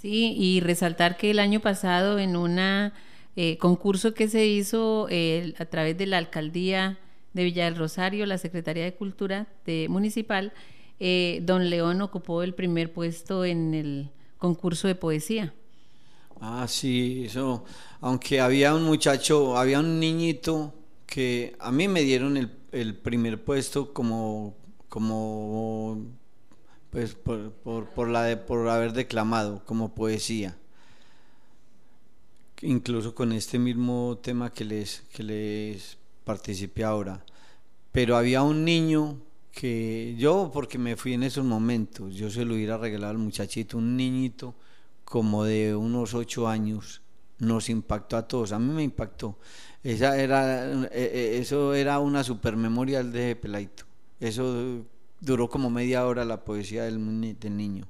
Sí, 0.00 0.34
y 0.36 0.60
resaltar 0.60 1.16
que 1.16 1.30
el 1.30 1.38
año 1.38 1.60
pasado 1.60 2.18
en 2.18 2.36
un 2.36 2.58
eh, 2.60 3.58
concurso 3.58 4.14
que 4.14 4.28
se 4.28 4.46
hizo 4.46 5.06
eh, 5.10 5.54
a 5.58 5.64
través 5.64 5.96
de 5.98 6.06
la 6.06 6.18
alcaldía 6.18 6.98
de 7.32 7.44
Villa 7.44 7.64
del 7.64 7.76
Rosario, 7.76 8.26
la 8.26 8.38
Secretaría 8.38 8.84
de 8.84 8.94
Cultura 8.94 9.46
de, 9.66 9.86
Municipal, 9.88 10.52
eh, 11.00 11.40
don 11.42 11.70
León 11.70 12.00
ocupó 12.02 12.42
el 12.42 12.54
primer 12.54 12.92
puesto 12.92 13.44
en 13.44 13.74
el 13.74 14.10
concurso 14.38 14.88
de 14.88 14.94
poesía. 14.94 15.54
Ah, 16.40 16.66
sí, 16.68 17.24
eso, 17.26 17.64
aunque 18.00 18.40
había 18.40 18.74
un 18.74 18.84
muchacho, 18.84 19.56
había 19.56 19.80
un 19.80 19.98
niñito 19.98 20.74
que 21.06 21.56
a 21.58 21.72
mí 21.72 21.88
me 21.88 22.02
dieron 22.02 22.36
el, 22.36 22.50
el 22.70 22.94
primer 22.94 23.42
puesto 23.42 23.92
como, 23.92 24.56
como 24.88 26.04
pues 26.90 27.14
por, 27.14 27.52
por, 27.52 27.86
por, 27.90 28.08
la 28.08 28.22
de, 28.24 28.36
por 28.36 28.68
haber 28.68 28.92
declamado 28.92 29.64
como 29.64 29.94
poesía. 29.94 30.56
Incluso 32.62 33.14
con 33.14 33.32
este 33.32 33.58
mismo 33.58 34.18
tema 34.22 34.50
que 34.52 34.64
les, 34.64 35.02
que 35.12 35.22
les 35.22 35.98
participé 36.24 36.84
ahora. 36.84 37.24
Pero 37.92 38.16
había 38.16 38.42
un 38.42 38.64
niño 38.64 39.18
que 39.52 40.14
yo, 40.18 40.50
porque 40.52 40.78
me 40.78 40.96
fui 40.96 41.14
en 41.14 41.22
esos 41.22 41.44
momentos, 41.44 42.14
yo 42.14 42.30
se 42.30 42.44
lo 42.44 42.54
hubiera 42.54 42.78
regalado 42.78 43.12
al 43.12 43.18
muchachito, 43.18 43.78
un 43.78 43.96
niñito 43.96 44.54
como 45.04 45.44
de 45.44 45.74
unos 45.74 46.14
ocho 46.14 46.46
años, 46.46 47.02
nos 47.38 47.68
impactó 47.68 48.16
a 48.16 48.28
todos, 48.28 48.52
a 48.52 48.58
mí 48.58 48.72
me 48.72 48.82
impactó. 48.82 49.38
Esa 49.82 50.20
era, 50.20 50.70
eh, 50.70 50.88
eh, 50.92 51.38
eso 51.40 51.74
era 51.74 51.98
una 51.98 52.22
super 52.24 52.56
memorial 52.56 53.10
de 53.12 53.36
Pelaito. 53.36 53.87
Eso 54.20 54.84
duró 55.20 55.48
como 55.48 55.70
media 55.70 56.06
hora 56.06 56.24
la 56.24 56.44
poesía 56.44 56.84
del, 56.84 57.38
del 57.38 57.56
niño. 57.56 57.86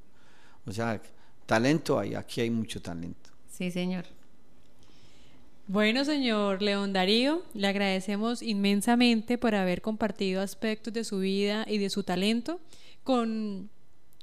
O 0.66 0.72
sea, 0.72 1.00
talento 1.46 1.98
hay, 1.98 2.14
aquí 2.14 2.40
hay 2.40 2.50
mucho 2.50 2.80
talento. 2.80 3.30
Sí, 3.50 3.70
señor. 3.70 4.04
Bueno, 5.66 6.04
señor 6.06 6.62
León 6.62 6.94
Darío, 6.94 7.42
le 7.52 7.68
agradecemos 7.68 8.40
inmensamente 8.40 9.36
por 9.36 9.54
haber 9.54 9.82
compartido 9.82 10.40
aspectos 10.40 10.94
de 10.94 11.04
su 11.04 11.18
vida 11.18 11.66
y 11.68 11.76
de 11.76 11.90
su 11.90 12.04
talento. 12.04 12.58
Con 13.04 13.68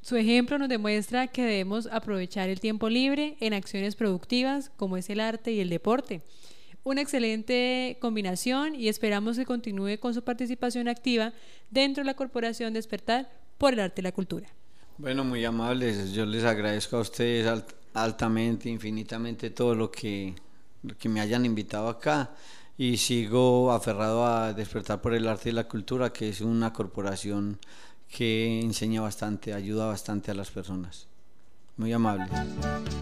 su 0.02 0.16
ejemplo 0.16 0.58
nos 0.58 0.70
demuestra 0.70 1.28
que 1.28 1.44
debemos 1.44 1.88
aprovechar 1.92 2.50
el 2.50 2.60
tiempo 2.60 2.90
libre 2.90 3.38
en 3.40 3.54
acciones 3.54 3.96
productivas 3.96 4.72
como 4.76 4.98
es 4.98 5.08
el 5.12 5.20
arte 5.20 5.52
y 5.52 5.60
el 5.60 5.70
deporte. 5.70 6.22
Una 6.86 7.02
excelente 7.02 7.98
combinación 8.00 8.76
y 8.76 8.88
esperamos 8.88 9.36
que 9.36 9.46
continúe 9.46 10.00
con 10.00 10.14
su 10.14 10.24
participación 10.24 10.88
activa 10.88 11.34
dentro 11.70 12.04
de 12.04 12.06
la 12.06 12.14
Corporación 12.14 12.74
Despertar 12.74 13.30
por 13.58 13.74
el 13.74 13.82
Arte 13.82 14.00
y 14.00 14.04
la 14.04 14.14
Cultura. 14.14 14.48
Bueno, 14.98 15.26
muy 15.26 15.44
amables. 15.44 16.14
Yo 16.14 16.26
les 16.26 16.46
agradezco 16.46 16.96
a 16.96 17.02
ustedes 17.02 17.64
altamente, 17.94 18.70
infinitamente 18.70 19.50
todo 19.50 19.76
lo 19.76 19.92
que 19.92 20.36
que 20.94 21.10
me 21.10 21.20
hayan 21.20 21.46
invitado 21.46 21.90
acá 21.90 22.32
y 22.78 22.98
sigo 22.98 23.72
aferrado 23.72 24.26
a 24.26 24.54
Despertar 24.54 25.02
por 25.02 25.14
el 25.14 25.28
Arte 25.28 25.50
y 25.50 25.54
la 25.54 25.68
Cultura, 25.68 26.12
que 26.12 26.30
es 26.30 26.42
una 26.42 26.74
corporación 26.74 27.60
que 28.08 28.60
enseña 28.60 29.02
bastante, 29.02 29.54
ayuda 29.54 29.88
bastante 29.88 30.32
a 30.32 30.36
las 30.36 30.52
personas. 30.52 31.08
Muy 31.78 31.92
amable. 31.92 32.26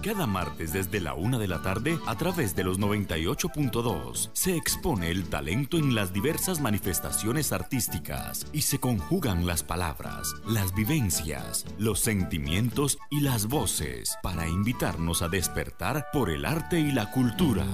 Cada 0.01 0.26
martes 0.26 0.74
desde 0.74 0.99
la 0.99 1.13
una 1.13 1.38
de 1.38 1.47
la 1.47 1.61
tarde, 1.61 1.99
a 2.07 2.17
través 2.17 2.55
de 2.55 2.63
los 2.63 2.80
98.2, 2.80 4.32
se 4.34 4.55
expone 4.55 5.11
el 5.11 5.30
talento 5.30 5.78
en 5.78 5.93
las 5.93 6.11
diversas 6.11 6.59
manifestaciones 6.59 7.53
artísticas 7.53 8.47
y 8.51 8.63
se 8.63 8.80
conjugan 8.80 9.45
las 9.45 9.61
palabras, 9.61 10.34
las 10.47 10.74
vivencias, 10.74 11.65
los 11.78 11.99
sentimientos 11.99 12.97
y 13.11 13.21
las 13.21 13.45
voces 13.45 14.17
para 14.24 14.47
invitarnos 14.47 15.21
a 15.21 15.30
despertar 15.30 16.07
por 16.11 16.32
el 16.32 16.43
arte 16.43 16.80
y 16.80 16.91
la 16.91 17.11
cultura. 17.11 17.65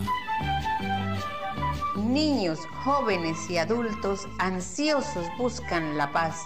Niños, 1.96 2.60
jóvenes 2.84 3.50
y 3.50 3.58
adultos 3.58 4.28
ansiosos 4.38 5.26
buscan 5.38 5.98
la 5.98 6.12
paz. 6.12 6.42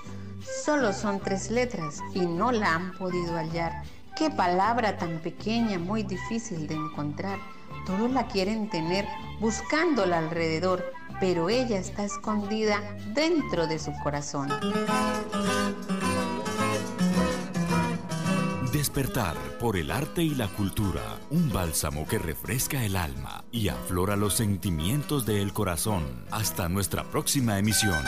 Solo 0.64 0.94
son 0.94 1.20
tres 1.20 1.50
letras 1.50 2.00
y 2.14 2.20
no 2.20 2.52
la 2.52 2.76
han 2.76 2.92
podido 2.94 3.36
hallar 3.36 3.84
Qué 4.16 4.30
palabra 4.30 4.98
tan 4.98 5.20
pequeña, 5.20 5.80
muy 5.80 6.04
difícil 6.04 6.68
de 6.68 6.76
encontrar. 6.76 7.40
Todos 7.86 8.12
la 8.12 8.28
quieren 8.28 8.70
tener 8.70 9.06
buscándola 9.40 10.20
alrededor, 10.20 10.86
pero 11.20 11.50
ella 11.50 11.80
está 11.80 12.04
escondida 12.04 12.80
dentro 13.16 13.66
de 13.66 13.80
su 13.80 13.92
corazón. 14.04 14.50
Despertar 18.72 19.36
por 19.60 19.78
el 19.78 19.90
arte 19.90 20.22
y 20.22 20.36
la 20.36 20.48
cultura, 20.48 21.02
un 21.32 21.52
bálsamo 21.52 22.08
que 22.08 22.20
refresca 22.20 22.84
el 22.84 22.96
alma 22.96 23.44
y 23.52 23.70
aflora 23.70 24.16
los 24.16 24.36
sentimientos 24.36 25.26
del 25.26 25.54
corazón. 25.54 26.26
Hasta 26.32 26.70
nuestra 26.70 27.04
próxima 27.04 27.58
emisión. 27.58 28.04